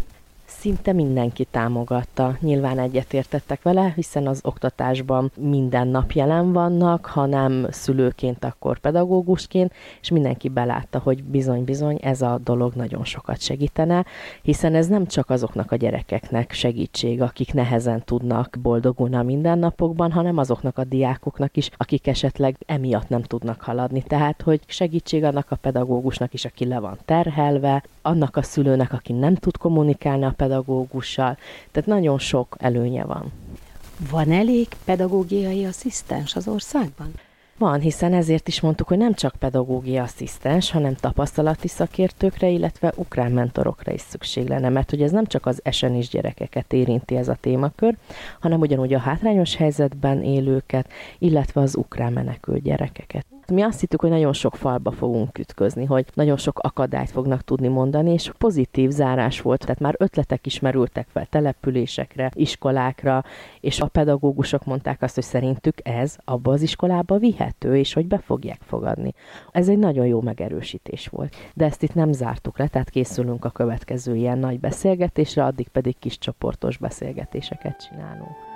Szinte 0.59 0.93
mindenki 0.93 1.45
támogatta. 1.45 2.37
Nyilván 2.41 2.79
egyetértettek 2.79 3.63
vele, 3.63 3.93
hiszen 3.97 4.27
az 4.27 4.41
oktatásban 4.43 5.31
minden 5.37 5.89
nap 5.89 6.13
jelen 6.13 6.53
vannak, 6.53 7.07
ha 7.07 7.27
nem 7.27 7.67
szülőként, 7.71 8.45
akkor 8.45 8.79
pedagógusként, 8.79 9.73
és 10.01 10.11
mindenki 10.11 10.49
belátta, 10.49 10.99
hogy 10.99 11.25
bizony-bizony 11.25 11.99
ez 12.03 12.23
a 12.23 12.41
dolog 12.45 12.75
nagyon 12.75 13.05
sokat 13.05 13.41
segítene, 13.41 14.05
hiszen 14.43 14.75
ez 14.75 14.87
nem 14.87 15.07
csak 15.07 15.31
azoknak 15.31 15.73
a 15.73 15.77
gyerekeknek 15.77 16.53
segítség, 16.53 17.23
akik 17.23 17.53
nehezen 17.53 18.03
tudnak 18.05 18.57
boldogulni 18.63 19.17
a 19.17 19.23
mindennapokban, 19.23 20.13
hanem 20.13 20.39
azoknak 20.39 20.79
a 20.79 20.85
diákoknak 20.85 21.57
is, 21.57 21.71
akik 21.77 22.07
esetleg 22.07 22.57
emiatt 22.67 23.09
nem 23.09 23.23
tudnak 23.23 23.61
haladni. 23.61 24.03
Tehát, 24.03 24.43
hogy 24.43 24.61
segítség 24.67 25.25
annak 25.25 25.51
a 25.51 25.57
pedagógusnak 25.57 26.35
is, 26.35 26.45
aki 26.45 26.65
le 26.65 26.79
van 26.79 26.99
terhelve, 27.05 27.83
annak 28.03 28.37
a 28.37 28.43
szülőnek, 28.43 28.93
aki 28.93 29.13
nem 29.13 29.35
tud 29.35 29.57
kommunikálni 29.57 30.25
a 30.25 30.35
pedagógussal. 30.43 31.37
Tehát 31.71 31.89
nagyon 31.89 32.19
sok 32.19 32.57
előnye 32.59 33.05
van. 33.05 33.33
Van 34.11 34.33
elég 34.33 34.69
pedagógiai 34.85 35.65
asszisztens 35.65 36.37
az 36.37 36.49
országban? 36.49 37.13
Van, 37.59 37.81
hiszen 37.81 38.13
ezért 38.13 38.49
is 38.49 38.61
mondtuk, 38.61 38.89
hogy 38.89 38.99
nem 38.99 39.15
csak 39.15 39.35
pedagógiai 39.39 39.99
asszisztens, 39.99 40.71
hanem 40.71 40.95
tapasztalati 40.95 41.69
szakértőkre, 41.69 42.49
illetve 42.49 42.93
ukrán 42.97 43.33
mentorokra 43.33 43.93
is 43.93 44.01
szükség 44.01 44.49
lenne, 44.49 44.69
mert 44.69 44.91
hogy 44.91 45.03
ez 45.03 45.11
nem 45.11 45.27
csak 45.27 45.47
az 45.47 45.61
esenis 45.63 46.09
gyerekeket 46.09 46.73
érinti 46.73 47.17
ez 47.17 47.29
a 47.29 47.39
témakör, 47.41 47.97
hanem 48.41 48.61
ugyanúgy 48.61 48.95
a 48.95 48.99
hátrányos 48.99 49.57
helyzetben 49.57 50.23
élőket, 50.23 50.89
illetve 51.19 51.61
az 51.61 51.77
ukrán 51.77 52.13
menekült 52.13 52.63
gyerekeket. 52.63 53.32
Mi 53.49 53.63
azt 53.63 53.81
hittük, 53.81 54.01
hogy 54.01 54.11
nagyon 54.11 54.33
sok 54.33 54.57
falba 54.57 54.91
fogunk 54.91 55.39
ütközni, 55.39 55.85
hogy 55.85 56.07
nagyon 56.15 56.37
sok 56.37 56.59
akadályt 56.59 57.11
fognak 57.11 57.43
tudni 57.43 57.69
mondani, 57.69 58.13
és 58.13 58.33
pozitív 58.39 58.91
zárás 58.91 59.41
volt, 59.41 59.61
tehát 59.61 59.81
már 59.81 59.95
ötletek 59.99 60.47
is 60.47 60.61
merültek 60.61 61.07
fel 61.13 61.27
településekre, 61.27 62.31
iskolákra, 62.35 63.25
és 63.61 63.81
a 63.81 63.87
pedagógusok 63.87 64.65
mondták 64.65 65.03
azt, 65.03 65.15
hogy 65.15 65.25
szerintük 65.25 65.79
ez 65.83 66.17
abba 66.25 66.53
az 66.53 66.63
iskolába 66.63 67.19
vihető, 67.19 67.77
és 67.77 67.93
hogy 67.93 68.07
be 68.07 68.19
fogják 68.19 68.61
fogadni. 68.67 69.15
Ez 69.53 69.69
egy 69.69 69.79
nagyon 69.79 70.07
jó 70.07 70.21
megerősítés 70.21 71.09
volt. 71.09 71.37
De 71.55 71.65
ezt 71.65 71.83
itt 71.83 71.95
nem 71.95 72.13
zártuk 72.13 72.59
le, 72.59 72.69
tehát 72.69 72.91
készülünk 72.91 73.45
a 73.45 73.51
következő 73.51 74.17
ilyen 74.17 74.39
nagy 74.39 74.61
beszélgetésre, 74.61 75.45
addig 75.45 75.69
pedig 75.69 75.99
kis 75.99 76.19
csoportos 76.19 76.77
beszélgetéseket 76.77 77.89
csinálunk. 77.89 78.52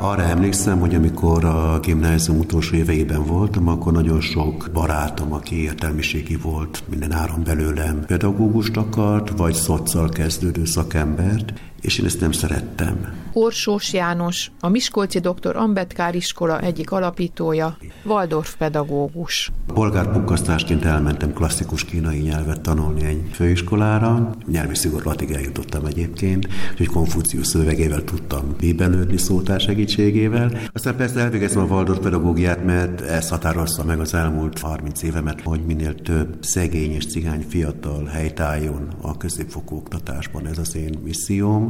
Arra 0.00 0.22
emlékszem, 0.22 0.80
hogy 0.80 0.94
amikor 0.94 1.44
a 1.44 1.80
gimnázium 1.80 2.38
utolsó 2.38 2.76
éveiben 2.76 3.24
voltam, 3.24 3.68
akkor 3.68 3.92
nagyon 3.92 4.20
sok 4.20 4.70
barátom, 4.72 5.32
aki 5.32 5.62
értelmiségi 5.62 6.36
volt, 6.36 6.82
minden 6.88 7.12
áron 7.12 7.42
belőlem 7.44 8.04
pedagógust 8.06 8.76
akart, 8.76 9.30
vagy 9.36 9.54
szoccal 9.54 10.08
kezdődő 10.08 10.64
szakembert, 10.64 11.52
és 11.80 11.98
én 11.98 12.06
ezt 12.06 12.20
nem 12.20 12.32
szerettem. 12.32 13.26
Orsós 13.32 13.92
János, 13.92 14.50
a 14.60 14.68
Miskolci 14.68 15.18
Dr. 15.18 15.56
Ambetkár 15.56 16.14
iskola 16.14 16.60
egyik 16.60 16.90
alapítója, 16.90 17.76
Waldorf 18.04 18.56
pedagógus. 18.56 19.52
Polgárpukkasztásként 19.66 20.84
elmentem 20.84 21.32
klasszikus 21.32 21.84
kínai 21.84 22.18
nyelvet 22.18 22.60
tanulni 22.60 23.04
egy 23.04 23.22
főiskolára, 23.32 24.34
nyelvi 24.46 24.74
szigorlatig 24.74 25.30
eljutottam 25.30 25.84
egyébként, 25.84 26.48
hogy 26.76 26.86
Konfucius 26.86 27.46
szövegével 27.46 28.04
tudtam 28.04 28.54
bíbelődni 28.58 29.16
szótár 29.16 29.60
segítségével. 29.60 30.52
Aztán 30.72 30.96
persze 30.96 31.20
elvégeztem 31.20 31.62
a 31.62 31.74
Waldorf 31.74 31.98
pedagógiát, 31.98 32.64
mert 32.64 33.00
ez 33.00 33.28
határozta 33.28 33.84
meg 33.84 34.00
az 34.00 34.14
elmúlt 34.14 34.58
30 34.58 35.02
évemet, 35.02 35.40
hogy 35.40 35.60
minél 35.66 35.94
több 35.94 36.36
szegény 36.40 36.92
és 36.92 37.06
cigány 37.06 37.44
fiatal 37.48 38.04
helytálljon 38.04 38.88
a 39.00 39.16
középfokú 39.16 39.76
oktatásban. 39.76 40.46
Ez 40.46 40.58
az 40.58 40.76
én 40.76 40.98
misszióm. 41.04 41.67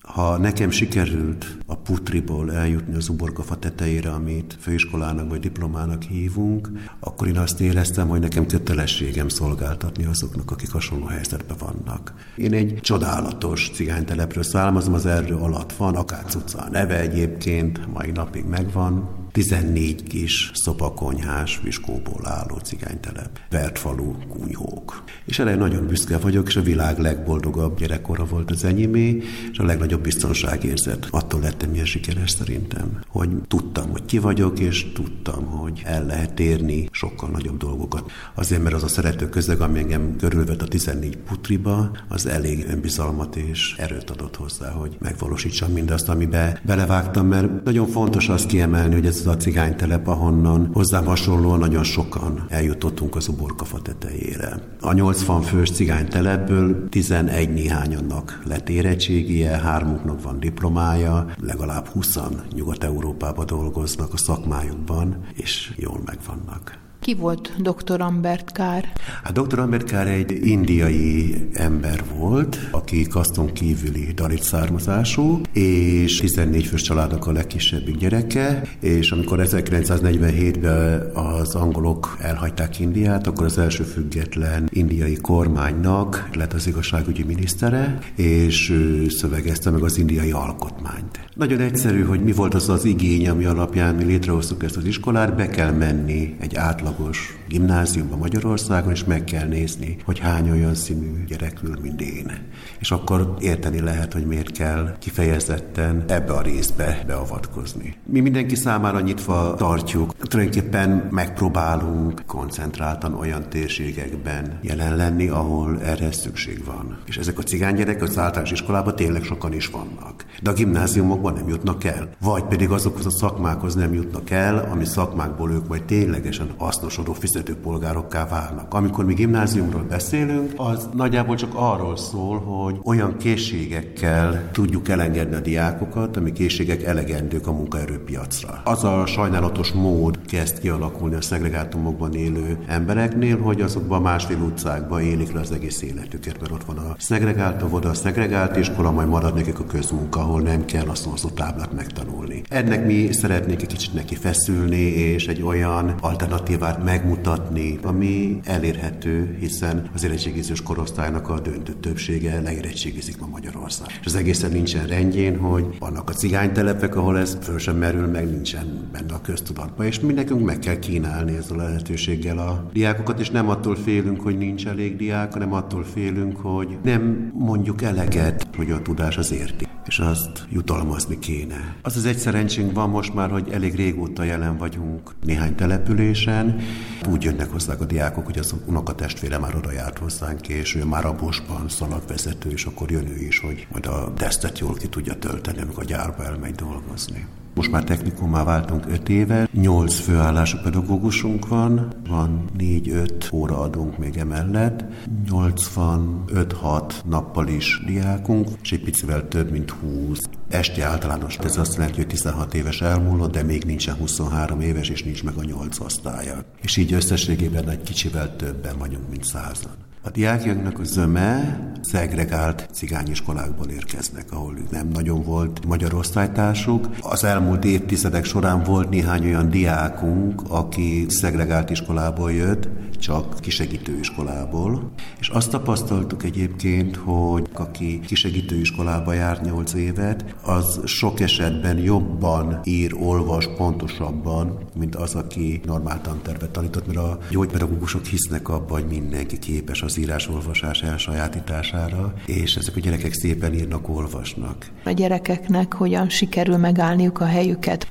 Ha 0.00 0.36
nekem 0.36 0.70
sikerült 0.70 1.56
a 1.66 1.76
putriból 1.76 2.52
eljutni 2.52 2.94
az 2.94 3.08
uborkafa 3.08 3.56
tetejére, 3.56 4.10
amit 4.10 4.56
főiskolának 4.60 5.28
vagy 5.28 5.40
diplomának 5.40 6.02
hívunk, 6.02 6.70
akkor 7.00 7.28
én 7.28 7.38
azt 7.38 7.60
éreztem, 7.60 8.08
hogy 8.08 8.20
nekem 8.20 8.46
kötelességem 8.46 9.28
szolgáltatni 9.28 10.04
azoknak, 10.04 10.50
akik 10.50 10.72
hasonló 10.72 11.04
helyzetben 11.04 11.56
vannak. 11.58 12.14
Én 12.36 12.52
egy 12.52 12.78
csodálatos 12.80 13.70
cigánytelepről 13.74 14.42
származom, 14.42 14.94
az 14.94 15.06
erdő 15.06 15.34
alatt 15.34 15.72
van, 15.72 15.94
Akác 15.94 16.34
utca 16.34 16.58
a 16.58 16.68
neve 16.70 17.00
egyébként, 17.00 17.92
mai 17.92 18.10
napig 18.10 18.44
megvan, 18.44 19.15
14 19.36 20.02
kis 20.02 20.50
szopakonyhás, 20.54 21.60
viskóból 21.62 22.26
álló 22.26 22.56
cigánytelep, 22.56 23.38
vertfalú, 23.50 24.16
kunyhók. 24.28 25.04
És 25.24 25.38
erre 25.38 25.54
nagyon 25.54 25.86
büszke 25.86 26.18
vagyok, 26.18 26.48
és 26.48 26.56
a 26.56 26.62
világ 26.62 26.98
legboldogabb 26.98 27.78
gyerekkora 27.78 28.24
volt 28.24 28.50
az 28.50 28.64
enyémé, 28.64 29.22
és 29.52 29.58
a 29.58 29.64
legnagyobb 29.64 30.02
biztonságérzet. 30.02 31.08
Attól 31.10 31.40
lettem 31.40 31.74
ilyen 31.74 31.84
sikeres 31.84 32.30
szerintem, 32.30 33.00
hogy 33.08 33.28
tudtam, 33.48 33.90
hogy 33.90 34.04
ki 34.04 34.18
vagyok, 34.18 34.58
és 34.58 34.92
tudtam, 34.92 35.46
hogy 35.46 35.82
el 35.84 36.06
lehet 36.06 36.40
érni 36.40 36.88
sokkal 36.90 37.28
nagyobb 37.28 37.56
dolgokat. 37.56 38.10
Azért, 38.34 38.62
mert 38.62 38.74
az 38.74 38.82
a 38.82 38.88
szerető 38.88 39.28
közeg, 39.28 39.60
ami 39.60 39.78
engem 39.78 40.16
körülvet 40.16 40.62
a 40.62 40.68
14 40.68 41.16
putriba, 41.16 41.90
az 42.08 42.26
elég 42.26 42.66
önbizalmat 42.68 43.36
és 43.36 43.74
erőt 43.78 44.10
adott 44.10 44.36
hozzá, 44.36 44.70
hogy 44.70 44.96
megvalósítsam 44.98 45.72
mindazt, 45.72 46.08
amibe 46.08 46.60
belevágtam, 46.64 47.26
mert 47.26 47.64
nagyon 47.64 47.86
fontos 47.86 48.28
azt 48.28 48.46
kiemelni, 48.46 48.94
hogy 48.94 49.06
ez 49.06 49.24
az 49.26 49.32
a 49.32 49.36
cigánytelep, 49.36 50.06
ahonnan 50.06 50.70
hozzám 50.72 51.04
hasonlóan 51.04 51.58
nagyon 51.58 51.84
sokan 51.84 52.46
eljutottunk 52.48 53.16
az 53.16 53.28
uborkafa 53.28 53.82
tetejére. 53.82 54.76
A 54.80 54.92
80 54.92 55.42
fős 55.42 55.70
cigánytelepből 55.70 56.88
11 56.88 57.52
néhányannak 57.52 58.42
lett 58.44 58.68
érettségie, 58.68 59.50
hármuknak 59.50 60.22
van 60.22 60.40
diplomája, 60.40 61.26
legalább 61.40 61.86
20 61.86 62.18
Nyugat-Európába 62.54 63.44
dolgoznak 63.44 64.12
a 64.12 64.16
szakmájukban, 64.16 65.24
és 65.34 65.72
jól 65.76 66.00
megvannak. 66.04 66.85
Ki 67.00 67.14
volt 67.14 67.52
dr. 67.58 68.00
Ambert 68.00 68.52
Kár? 68.52 68.92
A 69.24 69.32
dr. 69.32 69.58
Ambert 69.58 69.84
Kár 69.84 70.06
egy 70.06 70.46
indiai 70.46 71.34
ember 71.52 72.04
volt, 72.16 72.58
aki 72.70 73.06
kaszton 73.06 73.52
kívüli 73.52 74.12
dalit 74.14 74.42
származású, 74.42 75.40
és 75.52 76.20
14 76.20 76.66
fős 76.66 76.82
családnak 76.82 77.26
a 77.26 77.32
legkisebbik 77.32 77.96
gyereke, 77.96 78.62
és 78.80 79.10
amikor 79.10 79.40
1947-ben 79.42 81.10
az 81.14 81.54
angolok 81.54 82.16
elhagyták 82.20 82.80
Indiát, 82.80 83.26
akkor 83.26 83.44
az 83.44 83.58
első 83.58 83.82
független 83.82 84.68
indiai 84.72 85.16
kormánynak 85.16 86.28
lett 86.32 86.52
az 86.52 86.66
igazságügyi 86.66 87.22
minisztere, 87.22 87.98
és 88.16 88.70
ő 88.70 89.08
szövegezte 89.08 89.70
meg 89.70 89.82
az 89.82 89.98
indiai 89.98 90.30
alkotmányt. 90.30 91.20
Nagyon 91.34 91.60
egyszerű, 91.60 92.02
hogy 92.02 92.22
mi 92.22 92.32
volt 92.32 92.54
az 92.54 92.68
az 92.68 92.84
igény, 92.84 93.28
ami 93.28 93.44
alapján 93.44 93.94
mi 93.94 94.04
létrehoztuk 94.04 94.62
ezt 94.62 94.76
az 94.76 94.84
iskolát, 94.84 95.36
be 95.36 95.48
kell 95.48 95.72
menni 95.72 96.36
egy 96.40 96.56
átlagos 96.96 97.36
gimnáziumba 97.48 98.16
Magyarországon, 98.16 98.92
és 98.92 99.04
meg 99.04 99.24
kell 99.24 99.46
nézni, 99.46 99.96
hogy 100.04 100.18
hány 100.18 100.50
olyan 100.50 100.74
színű 100.74 101.24
gyerek 101.24 101.60
ül, 101.62 101.78
mint 101.82 102.00
én. 102.00 102.32
És 102.78 102.90
akkor 102.90 103.36
érteni 103.40 103.80
lehet, 103.80 104.12
hogy 104.12 104.26
miért 104.26 104.50
kell 104.50 104.96
kifejezetten 104.98 106.04
ebbe 106.08 106.32
a 106.32 106.40
részbe 106.40 107.02
beavatkozni. 107.06 107.96
Mi 108.04 108.20
mindenki 108.20 108.54
számára 108.54 109.00
nyitva 109.00 109.54
tartjuk. 109.54 110.16
Tulajdonképpen 110.16 111.08
megpróbálunk 111.10 112.22
koncentráltan 112.26 113.14
olyan 113.14 113.48
térségekben 113.48 114.58
jelen 114.62 114.96
lenni, 114.96 115.28
ahol 115.28 115.80
erre 115.82 116.12
szükség 116.12 116.64
van. 116.64 116.98
És 117.06 117.16
ezek 117.16 117.38
a 117.38 117.42
cigánygyerek 117.42 118.02
az 118.02 118.18
általános 118.18 118.50
iskolában 118.50 118.96
tényleg 118.96 119.22
sokan 119.22 119.52
is 119.52 119.66
vannak. 119.66 120.24
De 120.42 120.50
a 120.50 120.54
gimnáziumokban 120.54 121.32
nem 121.32 121.48
jutnak 121.48 121.84
el. 121.84 122.08
Vagy 122.20 122.44
pedig 122.44 122.70
azokhoz 122.70 123.06
a 123.06 123.10
szakmákhoz 123.10 123.74
nem 123.74 123.94
jutnak 123.94 124.30
el, 124.30 124.68
ami 124.70 124.84
szakmákból 124.84 125.50
ők 125.50 125.68
majd 125.68 125.84
ténylegesen 125.84 126.54
hasznosodó 126.76 127.12
fizető 127.12 127.56
polgárokká 127.56 128.26
válnak. 128.26 128.74
Amikor 128.74 129.04
mi 129.04 129.14
gimnáziumról 129.14 129.82
beszélünk, 129.82 130.52
az 130.56 130.88
nagyjából 130.94 131.36
csak 131.36 131.50
arról 131.54 131.96
szól, 131.96 132.38
hogy 132.38 132.80
olyan 132.84 133.16
készségekkel 133.16 134.50
tudjuk 134.52 134.88
elengedni 134.88 135.34
a 135.34 135.40
diákokat, 135.40 136.16
ami 136.16 136.32
készségek 136.32 136.82
elegendők 136.82 137.46
a 137.46 137.52
munkaerőpiacra. 137.52 138.60
Az 138.64 138.84
a 138.84 139.06
sajnálatos 139.06 139.72
mód 139.72 140.18
kezd 140.26 140.58
kialakulni 140.58 141.14
a 141.14 141.20
szegregátumokban 141.20 142.14
élő 142.14 142.58
embereknél, 142.66 143.40
hogy 143.40 143.60
azokban 143.60 144.02
másfél 144.02 144.38
utcákban 144.38 145.00
élik 145.00 145.32
le 145.32 145.40
az 145.40 145.52
egész 145.52 145.82
életüket, 145.82 146.40
mert 146.40 146.52
ott 146.52 146.64
van 146.64 146.76
a 146.76 146.94
szegregált 146.98 147.62
óvoda, 147.62 147.88
a 147.88 147.94
szegregált 147.94 148.56
iskola, 148.56 148.90
majd 148.90 149.08
marad 149.08 149.34
nekik 149.34 149.58
a 149.58 149.64
közmunka, 149.64 150.20
ahol 150.20 150.40
nem 150.40 150.64
kell 150.64 150.88
azt 150.88 151.08
szó 151.16 151.28
táblát 151.28 151.72
megtanulni. 151.72 152.42
Ennek 152.48 152.86
mi 152.86 153.12
szeretnénk 153.12 153.62
egy 153.62 153.66
kicsit 153.66 153.94
neki 153.94 154.14
feszülni, 154.14 154.76
és 154.76 155.26
egy 155.26 155.42
olyan 155.42 155.94
alternatívát 156.00 156.65
megmutatni, 156.84 157.78
ami 157.82 158.40
elérhető, 158.44 159.36
hiszen 159.40 159.90
az 159.94 160.04
érettségizős 160.04 160.62
korosztálynak 160.62 161.28
a 161.28 161.40
döntő 161.40 161.72
többsége 161.72 162.40
leérettségizik 162.40 163.20
ma 163.20 163.26
Magyarország. 163.26 163.88
És 164.00 164.06
az 164.06 164.14
egészen 164.14 164.50
nincsen 164.50 164.86
rendjén, 164.86 165.38
hogy 165.38 165.64
vannak 165.78 166.10
a 166.10 166.12
cigánytelepek, 166.12 166.96
ahol 166.96 167.18
ez 167.18 167.38
föl 167.42 167.58
sem 167.58 167.76
merül, 167.76 168.06
meg 168.06 168.30
nincsen 168.30 168.88
benne 168.92 169.14
a 169.14 169.20
köztudatban, 169.20 169.86
és 169.86 170.00
mi 170.00 170.12
nekünk 170.12 170.44
meg 170.44 170.58
kell 170.58 170.78
kínálni 170.78 171.36
ezzel 171.36 171.58
a 171.58 171.62
lehetőséggel 171.62 172.38
a 172.38 172.70
diákokat, 172.72 173.20
és 173.20 173.30
nem 173.30 173.48
attól 173.48 173.76
félünk, 173.76 174.20
hogy 174.20 174.38
nincs 174.38 174.66
elég 174.66 174.96
diák, 174.96 175.32
hanem 175.32 175.52
attól 175.52 175.84
félünk, 175.84 176.36
hogy 176.36 176.78
nem 176.82 177.32
mondjuk 177.34 177.82
eleget, 177.82 178.46
hogy 178.56 178.70
a 178.70 178.82
tudás 178.82 179.16
az 179.16 179.32
érti, 179.32 179.66
és 179.86 179.98
azt 179.98 180.46
jutalmazni 180.50 181.18
kéne. 181.18 181.74
Az 181.82 181.96
az 181.96 182.04
egy 182.04 182.16
szerencsénk 182.16 182.72
van 182.72 182.90
most 182.90 183.14
már, 183.14 183.30
hogy 183.30 183.48
elég 183.48 183.74
régóta 183.74 184.22
jelen 184.22 184.56
vagyunk 184.56 185.14
néhány 185.24 185.54
településen. 185.54 186.60
Úgy 187.08 187.22
jönnek 187.22 187.50
hozzá 187.50 187.74
a 187.80 187.84
diákok, 187.84 188.24
hogy 188.24 188.38
az 188.38 188.54
unokatestvére 188.66 189.38
már 189.38 189.54
oda 189.54 189.72
járt 189.72 189.98
hozzánk, 189.98 190.48
és 190.48 190.74
ő 190.74 190.84
már 190.84 191.04
a 191.04 191.14
bosban 191.14 191.68
szalagvezető, 191.68 192.50
és 192.50 192.64
akkor 192.64 192.90
jön 192.90 193.06
ő 193.06 193.16
is, 193.16 193.38
hogy 193.38 193.66
majd 193.72 193.86
a 193.86 194.12
tesztet 194.14 194.58
jól 194.58 194.74
ki 194.74 194.88
tudja 194.88 195.14
tölteni, 195.18 195.60
amikor 195.60 195.82
a 195.82 195.86
gyárba 195.86 196.24
elmegy 196.24 196.54
dolgozni. 196.54 197.26
Most 197.56 197.70
már 197.70 197.84
technikumá 197.84 198.44
váltunk 198.44 198.86
5 198.86 199.08
éve, 199.08 199.48
8 199.52 199.94
főállású 199.94 200.58
pedagógusunk 200.62 201.48
van, 201.48 201.92
van 202.08 202.50
4-5 202.58 203.32
óraadónk 203.32 203.98
még 203.98 204.16
emellett, 204.16 204.84
85-6 205.30 206.92
nappal 207.04 207.48
is 207.48 207.82
diákunk, 207.86 208.48
és 208.62 208.72
egy 208.72 208.82
picivel 208.82 209.28
több, 209.28 209.50
mint 209.50 209.70
20 209.70 210.18
esti 210.48 210.80
általános. 210.80 211.38
Ez 211.38 211.56
azt 211.56 211.74
jelenti, 211.74 211.96
hogy 211.96 212.06
16 212.06 212.54
éves 212.54 212.80
elmúlott, 212.80 213.32
de 213.32 213.42
még 213.42 213.64
nincsen 213.64 213.94
23 213.94 214.60
éves, 214.60 214.88
és 214.88 215.02
nincs 215.02 215.24
meg 215.24 215.34
a 215.36 215.44
8 215.44 215.80
osztálya. 215.80 216.44
És 216.62 216.76
így 216.76 216.92
összességében 216.92 217.68
egy 217.68 217.82
kicsivel 217.82 218.36
többen 218.36 218.78
vagyunk, 218.78 219.08
mint 219.10 219.24
százan. 219.24 219.85
A 220.06 220.10
diákjainknak 220.10 220.78
a 220.78 220.84
zöme 220.84 221.60
szegregált 221.82 222.68
cigányiskolákból 222.72 223.66
érkeznek, 223.66 224.32
ahol 224.32 224.54
nem 224.70 224.88
nagyon 224.88 225.22
volt 225.22 225.66
magyar 225.66 225.94
osztálytársuk. 225.94 226.88
Az 227.00 227.24
elmúlt 227.24 227.64
évtizedek 227.64 228.24
során 228.24 228.62
volt 228.62 228.88
néhány 228.88 229.24
olyan 229.24 229.50
diákunk, 229.50 230.42
aki 230.48 231.06
szegregált 231.08 231.70
iskolából 231.70 232.32
jött, 232.32 232.68
csak 232.98 233.40
kisegítő 233.40 233.98
iskolából, 233.98 234.90
és 235.20 235.28
azt 235.28 235.50
tapasztaltuk 235.50 236.22
egyébként, 236.22 236.96
hogy 236.96 237.48
aki 237.52 238.00
kisegítő 238.00 238.56
iskolába 238.56 239.12
járt 239.12 239.44
8 239.44 239.74
évet, 239.74 240.34
az 240.42 240.80
sok 240.84 241.20
esetben 241.20 241.78
jobban 241.78 242.60
ír, 242.64 242.94
olvas 243.00 243.48
pontosabban, 243.56 244.58
mint 244.74 244.94
az, 244.94 245.14
aki 245.14 245.60
normál 245.64 246.00
tantervet 246.00 246.50
tanított, 246.50 246.86
mert 246.86 246.98
a 246.98 247.18
gyógypedagógusok 247.30 248.04
hisznek 248.04 248.48
abban, 248.48 248.80
hogy 248.80 248.90
mindenki 248.90 249.38
képes 249.38 249.82
az 249.82 249.95
írás-olvasás 249.96 250.82
elsajátítására, 250.82 252.14
és 252.26 252.56
ezek 252.56 252.76
a 252.76 252.80
gyerekek 252.80 253.12
szépen 253.12 253.54
írnak, 253.54 253.88
olvasnak. 253.88 254.66
A 254.84 254.90
gyerekeknek 254.90 255.74
hogyan 255.74 256.08
sikerül 256.08 256.56
megállniuk 256.56 257.20
a 257.20 257.24
helyüket? 257.24 257.86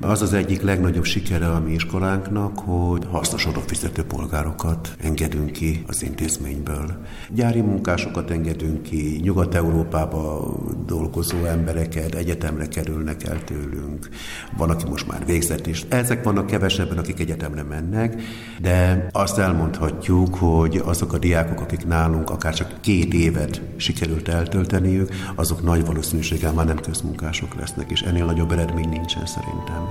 Az 0.00 0.22
az 0.22 0.32
egyik 0.32 0.62
legnagyobb 0.62 1.04
sikere 1.04 1.48
a 1.48 1.60
mi 1.60 1.72
iskolánknak, 1.72 2.58
hogy 2.58 3.06
hasznos 3.10 3.46
adófizető 3.46 4.02
polgárokat 4.04 4.96
engedünk 5.02 5.50
ki 5.52 5.84
az 5.86 6.02
intézményből. 6.02 6.96
Gyári 7.30 7.60
munkásokat 7.60 8.30
engedünk 8.30 8.82
ki, 8.82 9.20
Nyugat-Európába 9.22 10.54
dolgozó 10.86 11.44
embereket 11.44 12.14
egyetemre 12.14 12.66
kerülnek 12.66 13.24
el 13.24 13.44
tőlünk. 13.44 14.08
Van, 14.56 14.70
aki 14.70 14.84
most 14.88 15.08
már 15.08 15.26
végzett 15.26 15.66
is. 15.66 15.84
Ezek 15.88 16.24
vannak 16.24 16.46
kevesebben, 16.46 16.98
akik 16.98 17.20
egyetemre 17.20 17.62
mennek, 17.62 18.22
de 18.60 19.08
azt 19.12 19.38
elmondhatjuk, 19.38 20.34
hogy 20.34 20.82
azok 20.84 21.12
a 21.12 21.18
diákok, 21.18 21.60
akik 21.60 21.86
nálunk 21.86 22.30
akár 22.30 22.54
csak 22.54 22.80
két 22.80 23.14
évet 23.14 23.62
sikerült 23.76 24.28
eltölteniük, 24.28 25.10
azok 25.34 25.62
nagy 25.62 25.86
valószínűséggel 25.86 26.52
már 26.52 26.66
nem 26.66 26.80
közmunkások 26.80 27.54
lesznek, 27.54 27.90
és 27.90 28.00
ennél 28.00 28.24
nagyobb 28.24 28.52
eredmény 28.52 28.88
nincsen 28.88 29.26
szerintem. 29.26 29.87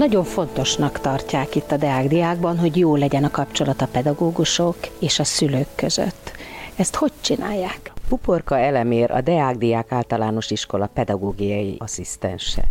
Nagyon 0.00 0.24
fontosnak 0.24 1.00
tartják 1.00 1.54
itt 1.54 1.72
a 1.72 1.76
Deák 1.76 2.08
Diákban, 2.08 2.58
hogy 2.58 2.76
jó 2.76 2.96
legyen 2.96 3.24
a 3.24 3.30
kapcsolat 3.30 3.80
a 3.80 3.86
pedagógusok 3.86 4.76
és 4.98 5.18
a 5.18 5.24
szülők 5.24 5.68
között. 5.74 6.32
Ezt 6.76 6.94
hogy 6.94 7.12
csinálják? 7.20 7.89
Puporka 8.10 8.58
Elemér, 8.58 9.10
a 9.10 9.20
Deák 9.20 9.56
Diák 9.56 9.92
Általános 9.92 10.50
Iskola 10.50 10.86
pedagógiai 10.86 11.74
asszisztense. 11.78 12.62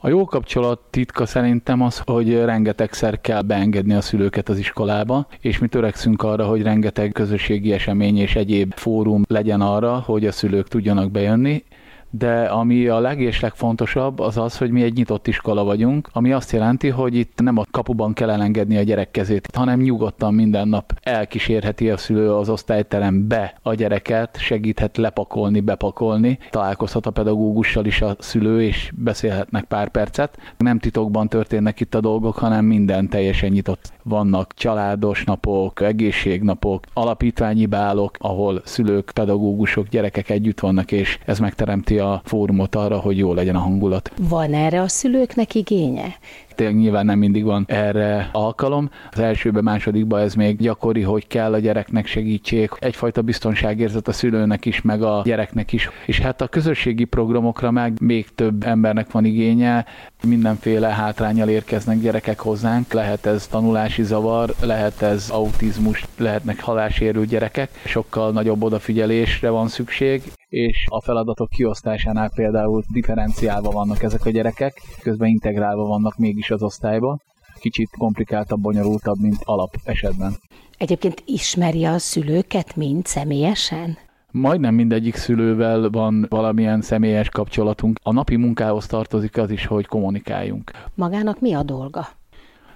A 0.00 0.08
jó 0.08 0.24
kapcsolat 0.24 0.80
titka 0.90 1.26
szerintem 1.26 1.82
az, 1.82 2.02
hogy 2.04 2.34
rengetegszer 2.34 3.20
kell 3.20 3.42
beengedni 3.42 3.94
a 3.94 4.00
szülőket 4.00 4.48
az 4.48 4.58
iskolába, 4.58 5.26
és 5.40 5.58
mi 5.58 5.68
törekszünk 5.68 6.22
arra, 6.22 6.46
hogy 6.46 6.62
rengeteg 6.62 7.12
közösségi 7.12 7.72
esemény 7.72 8.18
és 8.18 8.36
egyéb 8.36 8.72
fórum 8.74 9.22
legyen 9.28 9.60
arra, 9.60 9.98
hogy 9.98 10.26
a 10.26 10.32
szülők 10.32 10.68
tudjanak 10.68 11.10
bejönni, 11.10 11.64
de 12.10 12.44
ami 12.44 12.86
a 12.86 12.98
leg 12.98 13.20
és 13.20 13.40
legfontosabb 13.40 14.18
az 14.18 14.36
az, 14.36 14.58
hogy 14.58 14.70
mi 14.70 14.82
egy 14.82 14.96
nyitott 14.96 15.26
iskola 15.26 15.64
vagyunk, 15.64 16.08
ami 16.12 16.32
azt 16.32 16.52
jelenti, 16.52 16.88
hogy 16.88 17.14
itt 17.14 17.40
nem 17.40 17.56
a 17.56 17.64
kapuban 17.70 18.12
kell 18.12 18.30
elengedni 18.30 18.76
a 18.76 18.82
gyerek 18.82 19.10
kezét, 19.10 19.48
hanem 19.54 19.80
nyugodtan 19.80 20.34
minden 20.34 20.68
nap 20.68 20.98
elkísérheti 21.02 21.90
a 21.90 21.96
szülő 21.96 22.34
az 22.34 22.48
osztályterembe 22.48 23.54
a 23.62 23.74
gyereket, 23.74 24.38
segíthet 24.38 24.96
lepakolni, 24.96 25.60
bepakolni, 25.60 26.38
találkozhat 26.50 27.06
a 27.06 27.10
pedagógussal 27.10 27.84
is 27.84 28.02
a 28.02 28.16
szülő, 28.18 28.62
és 28.62 28.92
beszélhetnek 28.96 29.64
pár 29.64 29.88
percet. 29.88 30.38
Nem 30.58 30.78
titokban 30.78 31.28
történnek 31.28 31.80
itt 31.80 31.94
a 31.94 32.00
dolgok, 32.00 32.36
hanem 32.36 32.64
minden 32.64 33.08
teljesen 33.08 33.50
nyitott. 33.50 33.92
Vannak 34.02 34.54
családos 34.54 35.24
napok, 35.24 35.80
egészségnapok, 35.80 36.84
alapítványi 36.92 37.66
bálok, 37.66 38.16
ahol 38.18 38.60
szülők, 38.64 39.10
pedagógusok, 39.14 39.88
gyerekek 39.88 40.30
együtt 40.30 40.60
vannak, 40.60 40.92
és 40.92 41.18
ez 41.26 41.38
megteremti 41.38 41.97
a 41.98 42.20
fórumot 42.24 42.74
arra, 42.74 42.98
hogy 42.98 43.18
jó 43.18 43.34
legyen 43.34 43.54
a 43.54 43.58
hangulat. 43.58 44.12
Van 44.28 44.54
erre 44.54 44.80
a 44.80 44.88
szülőknek 44.88 45.54
igénye? 45.54 46.16
tényleg 46.58 46.76
nyilván 46.76 47.04
nem 47.04 47.18
mindig 47.18 47.44
van 47.44 47.64
erre 47.68 48.28
alkalom. 48.32 48.90
Az 49.12 49.18
elsőben, 49.18 49.62
másodikban 49.62 50.20
ez 50.20 50.34
még 50.34 50.56
gyakori, 50.56 51.02
hogy 51.02 51.26
kell 51.26 51.52
a 51.52 51.58
gyereknek 51.58 52.06
segítség, 52.06 52.70
egyfajta 52.78 53.22
biztonságérzet 53.22 54.08
a 54.08 54.12
szülőnek 54.12 54.64
is, 54.64 54.82
meg 54.82 55.02
a 55.02 55.22
gyereknek 55.24 55.72
is. 55.72 55.90
És 56.06 56.20
hát 56.20 56.40
a 56.40 56.48
közösségi 56.48 57.04
programokra 57.04 57.70
meg 57.70 58.00
még 58.00 58.26
több 58.34 58.62
embernek 58.62 59.10
van 59.10 59.24
igénye, 59.24 59.86
mindenféle 60.26 60.88
hátrányal 60.88 61.48
érkeznek 61.48 62.00
gyerekek 62.00 62.40
hozzánk, 62.40 62.92
lehet 62.92 63.26
ez 63.26 63.46
tanulási 63.46 64.02
zavar, 64.02 64.54
lehet 64.60 65.02
ez 65.02 65.30
autizmus, 65.30 66.04
lehetnek 66.16 66.60
halásérült 66.60 67.28
gyerekek, 67.28 67.70
sokkal 67.84 68.32
nagyobb 68.32 68.62
odafigyelésre 68.62 69.50
van 69.50 69.68
szükség, 69.68 70.22
és 70.48 70.86
a 70.88 71.02
feladatok 71.02 71.48
kiosztásánál 71.48 72.30
például 72.34 72.82
differenciálva 72.92 73.70
vannak 73.70 74.02
ezek 74.02 74.24
a 74.24 74.30
gyerekek, 74.30 74.80
közben 75.02 75.28
integrálva 75.28 75.86
vannak 75.86 76.16
mégis 76.16 76.50
az 76.50 76.62
osztályba. 76.62 77.18
Kicsit 77.60 77.90
komplikáltabb, 77.98 78.60
bonyolultabb, 78.60 79.20
mint 79.20 79.38
alap 79.44 79.74
esetben. 79.84 80.32
Egyébként 80.78 81.22
ismeri 81.26 81.84
a 81.84 81.98
szülőket 81.98 82.76
mind 82.76 83.06
személyesen? 83.06 83.98
Majdnem 84.30 84.74
mindegyik 84.74 85.14
szülővel 85.14 85.90
van 85.90 86.26
valamilyen 86.28 86.80
személyes 86.80 87.28
kapcsolatunk. 87.28 87.98
A 88.02 88.12
napi 88.12 88.36
munkához 88.36 88.86
tartozik 88.86 89.36
az 89.36 89.50
is, 89.50 89.66
hogy 89.66 89.86
kommunikáljunk. 89.86 90.70
Magának 90.94 91.40
mi 91.40 91.54
a 91.54 91.62
dolga? 91.62 92.08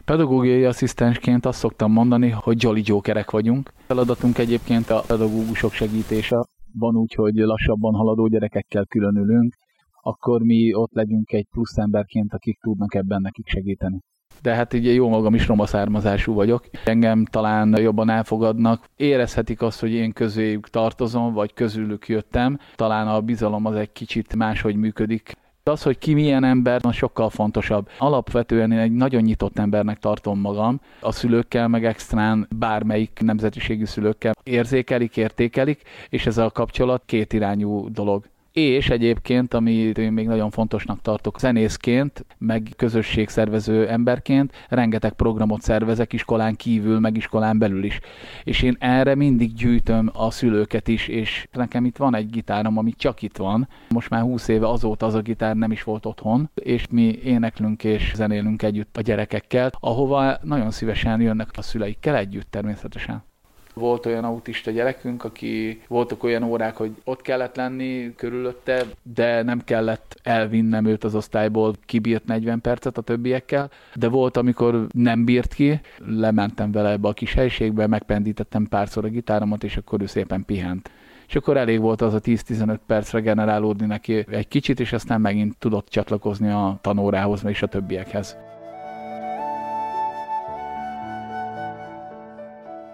Pedagógiai 0.05 0.65
asszisztensként 0.65 1.47
azt 1.47 1.59
szoktam 1.59 1.93
mondani, 1.93 2.31
hogy 2.31 2.63
jolly 2.63 2.83
jokerek 2.85 3.31
vagyunk. 3.31 3.73
Feladatunk 3.87 4.39
egyébként 4.39 4.91
a 4.91 5.05
pedagógusok 5.07 5.73
segítése. 5.73 6.47
Van 6.79 6.97
úgy, 6.97 7.15
hogy 7.15 7.35
lassabban 7.35 7.95
haladó 7.95 8.27
gyerekekkel 8.27 8.85
különülünk, 8.85 9.55
akkor 10.03 10.43
mi 10.43 10.75
ott 10.75 10.93
legyünk 10.93 11.33
egy 11.33 11.47
plusz 11.51 11.79
emberként, 11.79 12.33
akik 12.33 12.59
tudnak 12.61 12.95
ebben 12.95 13.21
nekik 13.21 13.47
segíteni 13.47 13.99
de 14.43 14.55
hát 14.55 14.73
ugye 14.73 14.93
jó 14.93 15.09
magam 15.09 15.35
is 15.35 15.47
roma 15.47 15.67
származású 15.67 16.35
vagyok. 16.35 16.69
Engem 16.85 17.25
talán 17.25 17.81
jobban 17.81 18.09
elfogadnak. 18.09 18.85
Érezhetik 18.97 19.63
azt, 19.63 19.81
hogy 19.81 19.93
én 19.93 20.13
közéjük 20.13 20.69
tartozom, 20.69 21.33
vagy 21.33 21.53
közülük 21.53 22.09
jöttem. 22.09 22.59
Talán 22.75 23.09
a 23.09 23.21
bizalom 23.21 23.67
az 23.67 23.75
egy 23.75 23.93
kicsit 23.93 24.35
máshogy 24.35 24.77
működik. 24.77 25.37
Az, 25.65 25.83
hogy 25.83 25.99
ki 25.99 26.15
milyen 26.15 26.45
ember, 26.45 26.81
az 26.83 26.95
sokkal 26.95 27.31
fontosabb. 27.31 27.89
Alapvetően 27.99 28.73
én 28.73 28.79
egy 28.79 28.93
nagyon 28.93 29.23
nyitott 29.23 29.59
embernek 29.59 29.99
tartom 29.99 30.41
magam. 30.41 30.81
A 31.01 31.13
szülőkkel, 31.13 31.69
meg 31.69 31.85
extrán 31.85 32.49
bármelyik 32.57 33.19
nemzetiségű 33.23 33.85
szülőkkel 33.85 34.33
érzékelik, 34.43 35.17
értékelik, 35.17 35.83
és 36.09 36.27
ez 36.27 36.39
a 36.39 36.51
kapcsolat 36.51 37.03
kétirányú 37.07 37.93
dolog 37.93 38.25
és 38.53 38.91
egyébként, 38.91 39.55
amit 39.55 39.99
én 39.99 40.13
még 40.13 40.27
nagyon 40.27 40.51
fontosnak 40.51 41.01
tartok, 41.01 41.41
zenészként, 41.41 42.25
meg 42.39 42.69
közösségszervező 42.77 43.89
emberként, 43.89 44.53
rengeteg 44.69 45.13
programot 45.13 45.63
szervezek 45.63 46.13
iskolán 46.13 46.57
kívül, 46.57 46.99
meg 46.99 47.17
iskolán 47.17 47.59
belül 47.59 47.85
is. 47.85 48.01
És 48.45 48.63
én 48.63 48.77
erre 48.79 49.15
mindig 49.15 49.55
gyűjtöm 49.55 50.11
a 50.13 50.31
szülőket 50.31 50.89
is, 50.89 51.09
és 51.09 51.49
nekem 51.53 51.85
itt 51.85 51.97
van 51.97 52.15
egy 52.15 52.31
gitárom, 52.31 52.79
ami 52.79 52.93
csak 52.93 53.23
itt 53.23 53.37
van. 53.37 53.69
Most 53.89 54.11
már 54.11 54.23
20 54.23 54.49
éve 54.49 54.69
azóta 54.69 55.07
az 55.07 55.15
a 55.15 55.21
gitár 55.21 55.57
nem 55.57 55.73
is 55.73 55.83
volt 55.83 56.07
otthon, 56.07 56.51
és 56.55 56.87
mi 56.91 57.19
éneklünk 57.25 57.85
és 57.85 58.13
zenélünk 58.15 58.63
együtt 58.63 58.97
a 58.97 59.01
gyerekekkel, 59.01 59.71
ahova 59.81 60.39
nagyon 60.43 60.71
szívesen 60.71 61.21
jönnek 61.21 61.49
a 61.57 61.63
szüleikkel 61.63 62.17
együtt 62.17 62.51
természetesen. 62.51 63.31
Volt 63.75 64.07
olyan 64.07 64.25
autista 64.25 64.71
gyerekünk, 64.71 65.25
aki 65.25 65.83
voltak 65.89 66.23
olyan 66.23 66.43
órák, 66.43 66.77
hogy 66.77 66.91
ott 67.05 67.23
kellett 67.23 67.57
lenni 67.57 68.15
körülötte, 68.17 68.85
de 69.03 69.43
nem 69.43 69.65
kellett 69.65 70.17
elvinnem 70.23 70.87
őt 70.87 71.05
az 71.05 71.15
osztályból, 71.15 71.75
kibírt 71.87 72.25
40 72.25 72.61
percet 72.61 72.99
a 72.99 73.03
többiekkel, 73.03 73.71
de 73.95 74.09
volt, 74.09 74.37
amikor 74.37 74.87
nem 74.93 75.25
bírt 75.25 75.55
ki, 75.55 75.81
lementem 76.07 76.73
vele 76.73 76.91
ebbe 76.91 77.09
a 77.09 77.13
kis 77.13 77.33
helységbe, 77.33 77.87
megpendítettem 77.87 78.67
párszor 78.67 79.05
a 79.05 79.09
gitáromat, 79.09 79.65
és 79.65 79.77
akkor 79.77 80.03
ő 80.03 80.07
szépen 80.07 80.45
pihent 80.45 80.91
és 81.33 81.39
akkor 81.39 81.57
elég 81.57 81.81
volt 81.81 82.01
az 82.01 82.15
a 82.15 82.21
10-15 82.21 82.79
percre 82.87 83.21
generálódni 83.21 83.87
neki 83.87 84.25
egy 84.31 84.49
kicsit, 84.49 84.81
és 84.81 84.93
aztán 84.93 85.21
megint 85.21 85.57
tudott 85.59 85.89
csatlakozni 85.89 86.49
a 86.49 86.79
tanórához 86.81 87.45
és 87.45 87.63
a 87.63 87.67
többiekhez. 87.67 88.37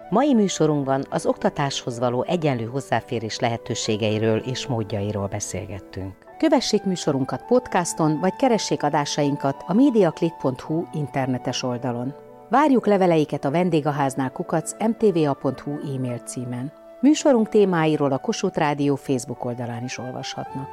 Mai 0.09 0.33
műsorunkban 0.33 1.05
az 1.09 1.25
oktatáshoz 1.25 1.99
való 1.99 2.23
egyenlő 2.27 2.65
hozzáférés 2.65 3.39
lehetőségeiről 3.39 4.37
és 4.37 4.67
módjairól 4.67 5.27
beszélgettünk. 5.27 6.13
Kövessék 6.37 6.83
műsorunkat 6.83 7.45
podcaston, 7.45 8.19
vagy 8.19 8.35
keressék 8.35 8.83
adásainkat 8.83 9.63
a 9.67 9.73
mediaclick.hu 9.73 10.83
internetes 10.93 11.63
oldalon. 11.63 12.13
Várjuk 12.49 12.87
leveleiket 12.87 13.45
a 13.45 13.51
vendégháznál 13.51 14.31
kukac 14.31 14.71
mtva.hu 14.87 15.71
e-mail 15.95 16.17
címen. 16.17 16.71
Műsorunk 17.01 17.49
témáiról 17.49 18.11
a 18.11 18.17
Kossuth 18.17 18.57
Rádió 18.57 18.95
Facebook 18.95 19.45
oldalán 19.45 19.83
is 19.83 19.97
olvashatnak. 19.97 20.69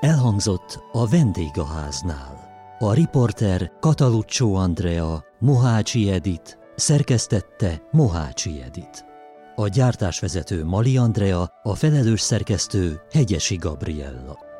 Elhangzott 0.00 0.82
a 0.92 1.08
vendégháznál. 1.08 2.50
A 2.78 2.92
riporter 2.92 3.70
Kataluccio 3.80 4.54
Andrea, 4.54 5.24
Mohácsi 5.38 6.10
Edit, 6.10 6.60
Szerkesztette 6.74 7.82
Mohácsi 7.90 8.62
Edit. 8.62 9.04
A 9.54 9.68
gyártásvezető 9.68 10.64
Mali 10.64 10.96
Andrea, 10.96 11.60
a 11.62 11.74
felelős 11.74 12.20
szerkesztő 12.20 13.00
Hegyesi 13.10 13.56
Gabriella. 13.56 14.51